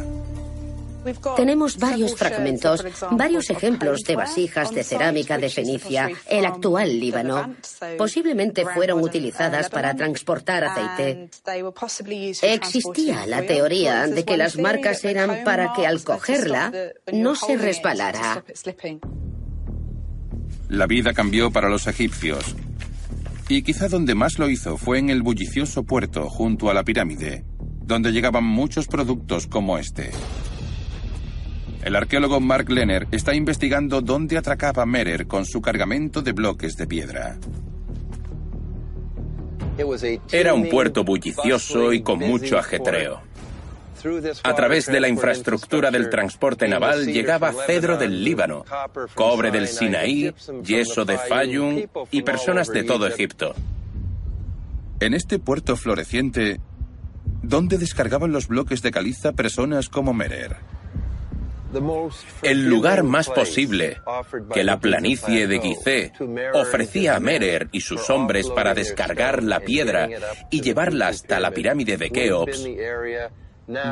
[1.37, 7.55] Tenemos varios fragmentos, varios ejemplos de vasijas de cerámica de Fenicia, el actual Líbano.
[7.99, 11.31] Posiblemente fueron utilizadas para transportar aceite.
[12.43, 16.73] Existía la teoría de que las marcas eran para que al cogerla
[17.12, 18.45] no se resbalara.
[20.69, 22.57] La vida cambió para los egipcios.
[23.49, 27.45] Y quizá donde más lo hizo fue en el bullicioso puerto junto a la pirámide,
[27.85, 30.11] donde llegaban muchos productos como este.
[31.82, 36.86] El arqueólogo Mark Lenner está investigando dónde atracaba Merer con su cargamento de bloques de
[36.86, 37.38] piedra.
[40.30, 43.20] Era un puerto bullicioso y con mucho ajetreo.
[44.44, 48.64] A través de la infraestructura del transporte naval llegaba cedro del Líbano,
[49.14, 50.32] cobre del Sinaí,
[50.62, 53.54] yeso de Fayum y personas de todo Egipto.
[55.00, 56.60] En este puerto floreciente,
[57.42, 60.56] ¿dónde descargaban los bloques de caliza personas como Merer?
[62.43, 64.01] El lugar más posible
[64.53, 66.12] que la planicie de Gizeh
[66.55, 70.09] ofrecía a Merer y sus hombres para descargar la piedra
[70.51, 72.69] y llevarla hasta la pirámide de Keops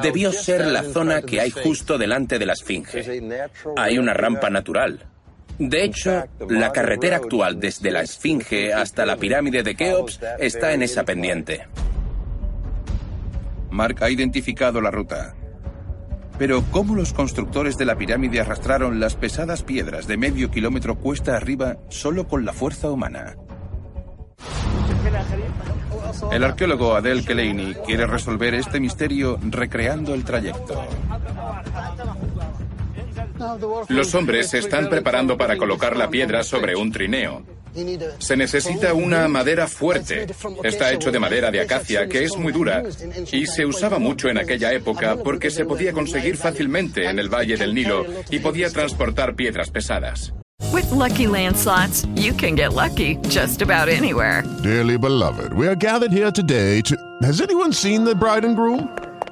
[0.02, 3.23] debió ser la zona que hay justo delante de la Esfinge.
[3.77, 5.07] Hay una rampa natural.
[5.59, 10.82] De hecho, la carretera actual desde la Esfinge hasta la pirámide de Keops está en
[10.82, 11.66] esa pendiente.
[13.70, 15.35] Mark ha identificado la ruta.
[16.40, 21.36] Pero ¿cómo los constructores de la pirámide arrastraron las pesadas piedras de medio kilómetro cuesta
[21.36, 23.36] arriba solo con la fuerza humana?
[26.32, 30.82] El arqueólogo Adel Keleini quiere resolver este misterio recreando el trayecto.
[33.88, 37.42] Los hombres se están preparando para colocar la piedra sobre un trineo.
[38.18, 40.26] Se necesita una madera fuerte.
[40.64, 42.82] Está hecho de madera de acacia, que es muy dura,
[43.30, 47.56] y se usaba mucho en aquella época porque se podía conseguir fácilmente en el Valle
[47.56, 50.32] del Nilo y podía transportar piedras pesadas.
[50.72, 54.44] With lucky landslots, you can get lucky just about anywhere.
[54.62, 56.96] Dearly beloved, we are gathered here today to.
[57.22, 58.88] Has anyone seen the bride and groom?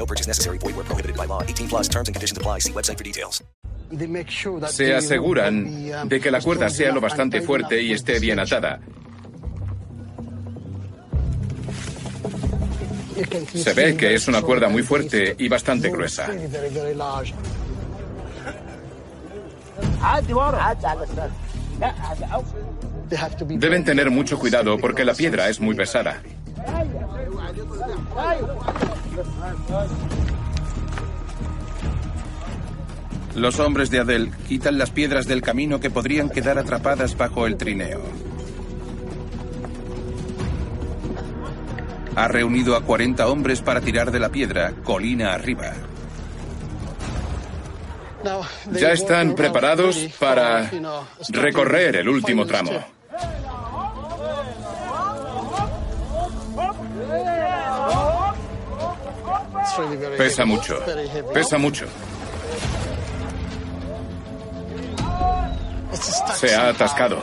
[0.00, 0.56] No purchase necessary.
[0.56, 1.42] Void where prohibited by law.
[1.42, 2.60] 18 plus terms and conditions apply.
[2.60, 3.44] See website for details.
[4.68, 8.80] Se aseguran de que la cuerda sea lo bastante fuerte y esté bien atada.
[13.52, 16.28] Se ve que es una cuerda muy fuerte y bastante gruesa.
[23.48, 26.22] Deben tener mucho cuidado porque la piedra es muy pesada.
[33.34, 37.56] Los hombres de Adel quitan las piedras del camino que podrían quedar atrapadas bajo el
[37.56, 38.02] trineo.
[42.16, 45.72] Ha reunido a 40 hombres para tirar de la piedra colina arriba.
[48.72, 50.70] Ya están preparados para
[51.30, 52.72] recorrer el último tramo.
[60.16, 60.78] Pesa mucho.
[61.32, 61.86] Pesa mucho.
[66.34, 67.22] Se ha atascado.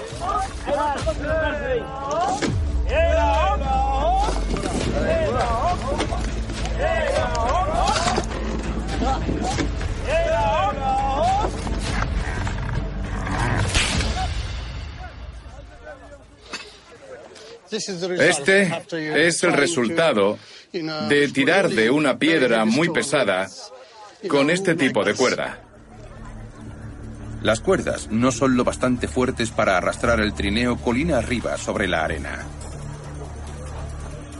[17.69, 18.71] Este
[19.27, 20.37] es el resultado
[21.09, 23.47] de tirar de una piedra muy pesada
[24.27, 25.59] con este tipo de cuerda.
[27.41, 32.03] Las cuerdas no son lo bastante fuertes para arrastrar el trineo colina arriba sobre la
[32.03, 32.45] arena.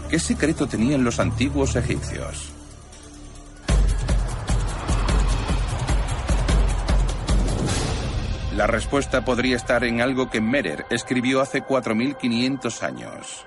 [0.09, 2.51] ¿Qué secreto tenían los antiguos egipcios?
[8.55, 13.45] La respuesta podría estar en algo que Merer escribió hace 4.500 años.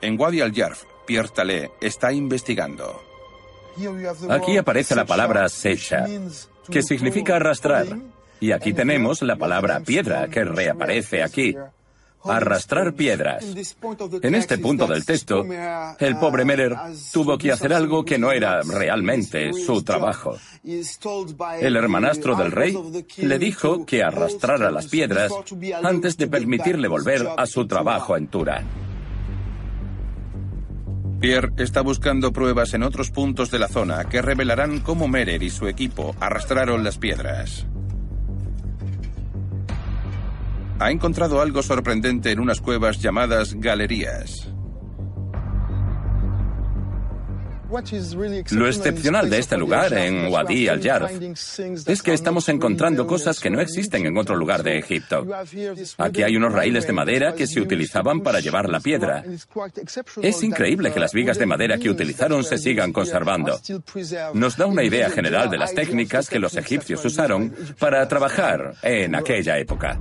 [0.00, 3.02] En Wadi al-Yarf, Pierre está investigando.
[4.30, 6.06] Aquí aparece la palabra secha,
[6.70, 7.86] que significa arrastrar.
[8.40, 11.54] Y aquí tenemos la palabra piedra, que reaparece aquí.
[12.24, 13.44] Arrastrar piedras.
[14.22, 15.44] En este punto del texto,
[15.98, 16.74] el pobre Merer
[17.12, 20.36] tuvo que hacer algo que no era realmente su trabajo.
[20.64, 22.76] El hermanastro del rey
[23.18, 25.30] le dijo que arrastrara las piedras
[25.84, 28.64] antes de permitirle volver a su trabajo en Tura.
[31.20, 35.50] Pierre está buscando pruebas en otros puntos de la zona que revelarán cómo Merer y
[35.50, 37.66] su equipo arrastraron las piedras.
[40.78, 44.52] Ha encontrado algo sorprendente en unas cuevas llamadas galerías.
[48.50, 51.10] Lo excepcional de este lugar, en Wadi al-Yarf,
[51.86, 55.26] es que estamos encontrando cosas que no existen en otro lugar de Egipto.
[55.98, 59.24] Aquí hay unos raíles de madera que se utilizaban para llevar la piedra.
[60.22, 63.60] Es increíble que las vigas de madera que utilizaron se sigan conservando.
[64.34, 69.14] Nos da una idea general de las técnicas que los egipcios usaron para trabajar en
[69.14, 70.00] aquella época.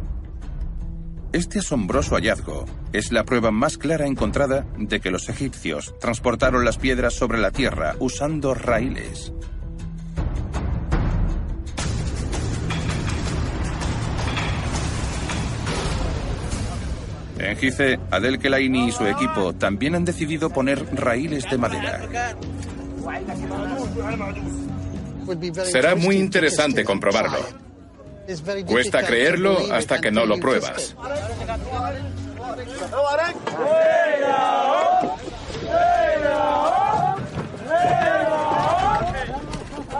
[1.35, 2.63] Este asombroso hallazgo
[2.93, 7.51] es la prueba más clara encontrada de que los egipcios transportaron las piedras sobre la
[7.51, 9.33] tierra usando raíles.
[17.37, 22.07] En Gize, Adel Kelaini y su equipo también han decidido poner raíles de madera.
[25.65, 27.64] Será muy interesante comprobarlo.
[28.65, 30.95] Cuesta creerlo hasta que no lo pruebas.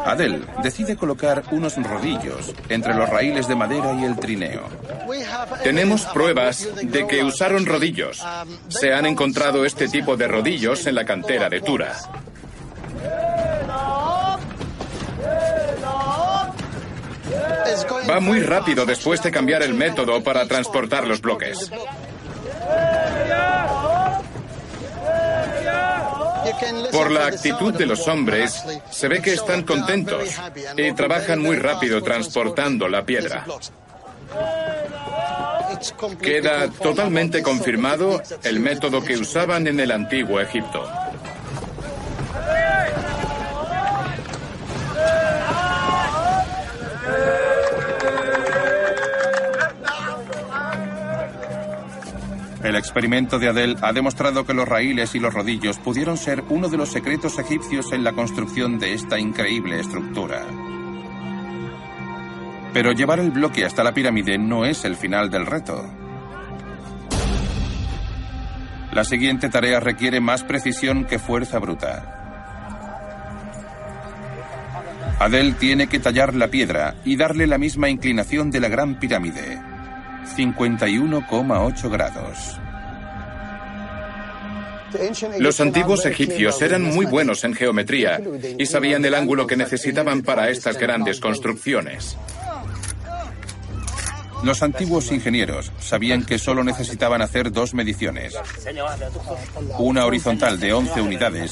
[0.05, 4.63] Adel decide colocar unos rodillos entre los raíles de madera y el trineo.
[5.63, 8.23] Tenemos pruebas de que usaron rodillos.
[8.67, 11.95] Se han encontrado este tipo de rodillos en la cantera de Tura.
[18.09, 21.71] Va muy rápido después de cambiar el método para transportar los bloques.
[26.91, 30.29] Por la actitud de los hombres, se ve que están contentos
[30.77, 33.45] y trabajan muy rápido transportando la piedra.
[36.21, 40.87] Queda totalmente confirmado el método que usaban en el antiguo Egipto.
[52.65, 56.67] El experimento de Adel ha demostrado que los raíles y los rodillos pudieron ser uno
[56.67, 60.41] de los secretos egipcios en la construcción de esta increíble estructura.
[62.73, 65.85] Pero llevar el bloque hasta la pirámide no es el final del reto.
[68.93, 72.15] La siguiente tarea requiere más precisión que fuerza bruta.
[75.19, 79.74] Adel tiene que tallar la piedra y darle la misma inclinación de la gran pirámide,
[80.25, 82.59] 51,8 grados.
[85.39, 88.21] Los antiguos egipcios eran muy buenos en geometría
[88.57, 92.17] y sabían el ángulo que necesitaban para estas grandes construcciones.
[94.43, 98.35] Los antiguos ingenieros sabían que solo necesitaban hacer dos mediciones,
[99.79, 101.51] una horizontal de 11 unidades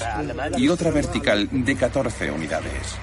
[0.57, 2.95] y otra vertical de 14 unidades.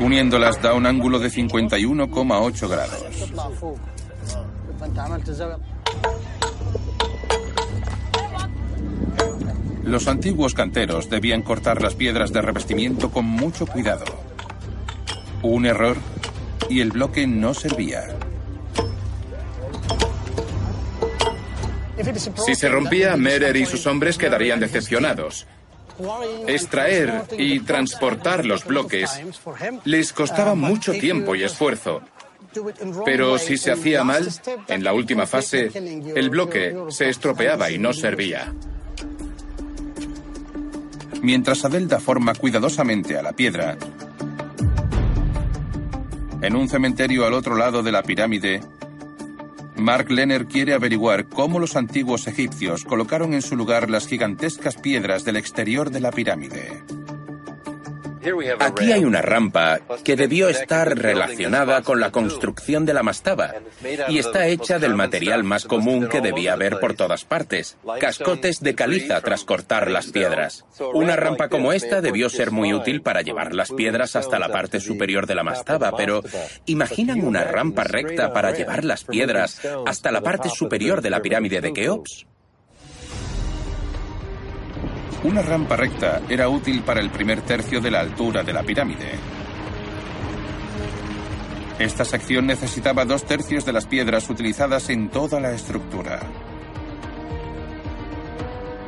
[0.00, 3.04] Uniéndolas da un ángulo de 51,8 grados.
[9.84, 14.04] Los antiguos canteros debían cortar las piedras de revestimiento con mucho cuidado.
[15.42, 15.96] Un error
[16.68, 18.04] y el bloque no servía.
[22.36, 25.46] Si se rompía, Merer y sus hombres quedarían decepcionados.
[26.46, 29.10] Extraer y transportar los bloques
[29.84, 32.02] les costaba mucho tiempo y esfuerzo.
[33.04, 34.28] Pero si se hacía mal,
[34.68, 35.70] en la última fase,
[36.14, 38.52] el bloque se estropeaba y no servía.
[41.22, 43.76] Mientras Adel da forma cuidadosamente a la piedra,
[46.40, 48.60] en un cementerio al otro lado de la pirámide,
[49.78, 55.24] Mark Lenner quiere averiguar cómo los antiguos egipcios colocaron en su lugar las gigantescas piedras
[55.24, 56.82] del exterior de la pirámide.
[58.60, 63.54] Aquí hay una rampa que debió estar relacionada con la construcción de la mastaba
[64.08, 68.74] y está hecha del material más común que debía haber por todas partes, cascotes de
[68.74, 70.64] caliza tras cortar las piedras.
[70.94, 74.80] Una rampa como esta debió ser muy útil para llevar las piedras hasta la parte
[74.80, 76.22] superior de la mastaba, pero
[76.66, 81.60] ¿imaginan una rampa recta para llevar las piedras hasta la parte superior de la pirámide
[81.60, 82.26] de Keops?
[85.24, 89.18] Una rampa recta era útil para el primer tercio de la altura de la pirámide.
[91.80, 96.20] Esta sección necesitaba dos tercios de las piedras utilizadas en toda la estructura.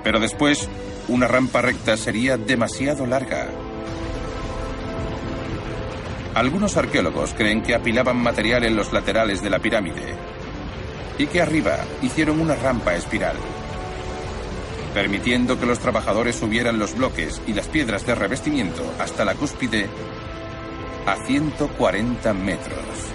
[0.05, 0.69] Pero después,
[1.09, 3.49] una rampa recta sería demasiado larga.
[6.35, 10.15] Algunos arqueólogos creen que apilaban material en los laterales de la pirámide
[11.19, 13.37] y que arriba hicieron una rampa espiral
[14.95, 19.89] permitiendo que los trabajadores subieran los bloques y las piedras de revestimiento hasta la cúspide
[21.07, 23.11] a 140 metros.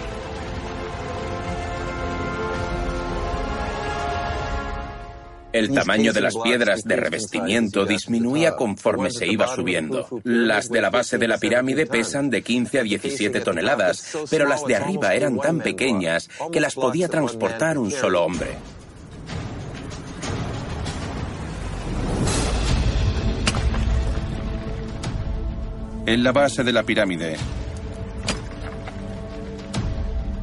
[5.55, 10.05] El tamaño de las piedras de revestimiento disminuía conforme se iba subiendo.
[10.25, 14.65] Las de la base de la pirámide pesan de 15 a 17 toneladas, pero las
[14.65, 18.57] de arriba eran tan pequeñas que las podía transportar un solo hombre.
[26.05, 27.35] En la base de la pirámide,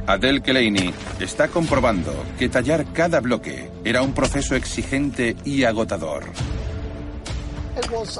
[0.05, 6.25] Adel Keleini está comprobando que tallar cada bloque era un proceso exigente y agotador.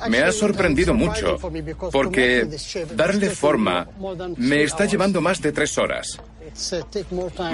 [0.09, 1.37] Me ha sorprendido mucho
[1.91, 2.47] porque
[2.95, 3.87] darle forma
[4.37, 6.19] me está llevando más de tres horas.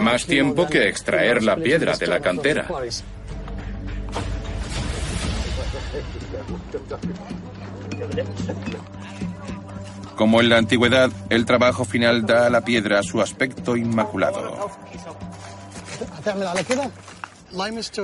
[0.01, 2.67] Más tiempo que extraer la piedra de la cantera.
[10.19, 14.69] Como en la antigüedad, el trabajo final da a la piedra su aspecto inmaculado.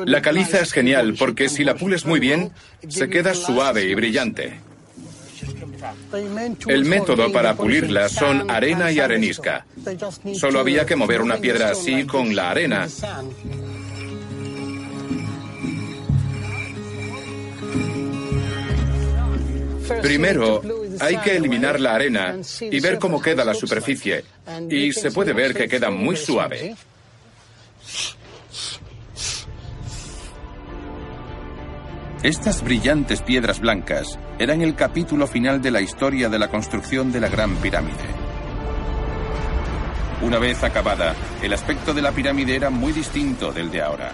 [0.06, 2.54] La caliza es genial porque si la pules muy bien,
[2.88, 4.62] se queda suave y brillante.
[6.70, 9.66] El método para pulirla son arena y arenisca.
[10.36, 12.88] Solo había que mover una piedra así con la arena.
[20.02, 20.62] Primero,
[21.00, 24.24] hay que eliminar la arena y ver cómo queda la superficie.
[24.70, 26.76] Y se puede ver que queda muy suave.
[32.24, 37.20] Estas brillantes piedras blancas eran el capítulo final de la historia de la construcción de
[37.20, 38.26] la Gran Pirámide.
[40.24, 41.14] Una vez acabada,
[41.44, 44.12] el aspecto de la pirámide era muy distinto del de ahora.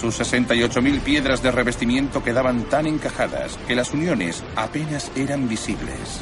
[0.00, 6.20] Sus 68.000 piedras de revestimiento quedaban tan encajadas que las uniones apenas eran visibles.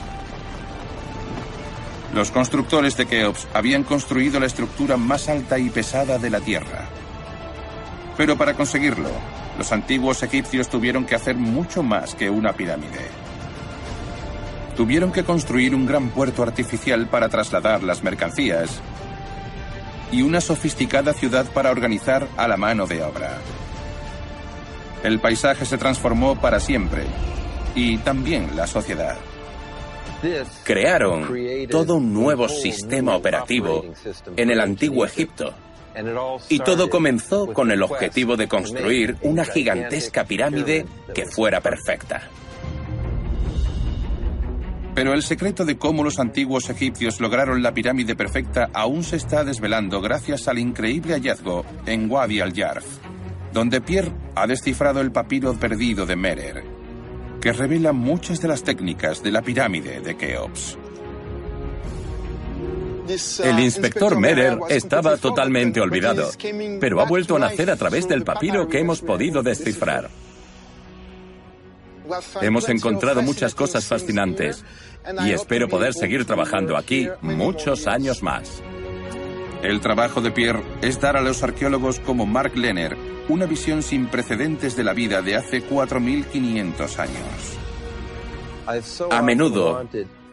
[2.15, 6.87] Los constructores de Keops habían construido la estructura más alta y pesada de la Tierra.
[8.17, 9.11] Pero para conseguirlo,
[9.59, 13.11] los antiguos egipcios tuvieron que hacer mucho más que una pirámide.
[14.75, 18.81] Tuvieron que construir un gran puerto artificial para trasladar las mercancías
[20.11, 23.39] y una sofisticada ciudad para organizar a la mano de obra.
[25.03, 27.05] El paisaje se transformó para siempre
[27.75, 29.17] y también la sociedad.
[30.65, 31.29] Crearon
[31.71, 33.85] todo un nuevo sistema operativo
[34.37, 35.53] en el antiguo Egipto.
[36.49, 42.29] Y todo comenzó con el objetivo de construir una gigantesca pirámide que fuera perfecta.
[44.95, 49.45] Pero el secreto de cómo los antiguos egipcios lograron la pirámide perfecta aún se está
[49.45, 52.87] desvelando gracias al increíble hallazgo en Wadi al-Yarf,
[53.57, 56.63] donde Pierre ha descifrado el papiro perdido de Merer,
[57.41, 60.77] que revela muchas de las técnicas de la pirámide de Keops.
[63.43, 66.29] El inspector Merer estaba totalmente olvidado,
[66.79, 70.11] pero ha vuelto a nacer a través del papiro que hemos podido descifrar.
[72.43, 74.67] Hemos encontrado muchas cosas fascinantes
[75.25, 78.63] y espero poder seguir trabajando aquí muchos años más.
[79.67, 82.97] El trabajo de Pierre es dar a los arqueólogos como Mark Lenner
[83.29, 87.59] una visión sin precedentes de la vida de hace 4.500 años.
[89.11, 89.85] A menudo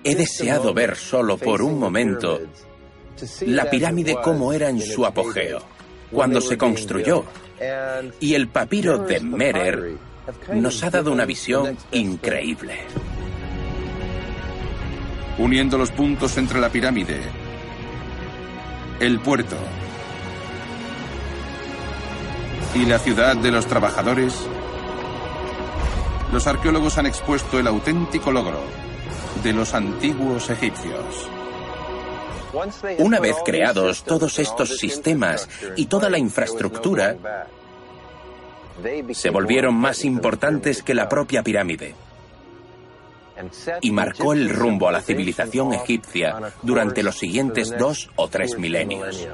[0.04, 2.42] he deseado ver solo por un momento
[3.48, 5.64] la pirámide como era en su apogeo,
[6.12, 7.26] cuando se construyó.
[8.20, 9.94] Y el papiro de Merer
[10.54, 12.82] nos ha dado una visión increíble.
[15.40, 17.43] Uniendo los puntos entre la pirámide,
[19.06, 19.58] el puerto.
[22.74, 24.34] Y la ciudad de los trabajadores,
[26.32, 28.60] los arqueólogos han expuesto el auténtico logro
[29.44, 31.30] de los antiguos egipcios.
[33.00, 37.18] Una vez creados todos estos sistemas y toda la infraestructura,
[39.12, 41.94] se volvieron más importantes que la propia pirámide
[43.82, 49.28] y marcó el rumbo a la civilización egipcia durante los siguientes dos o tres milenios.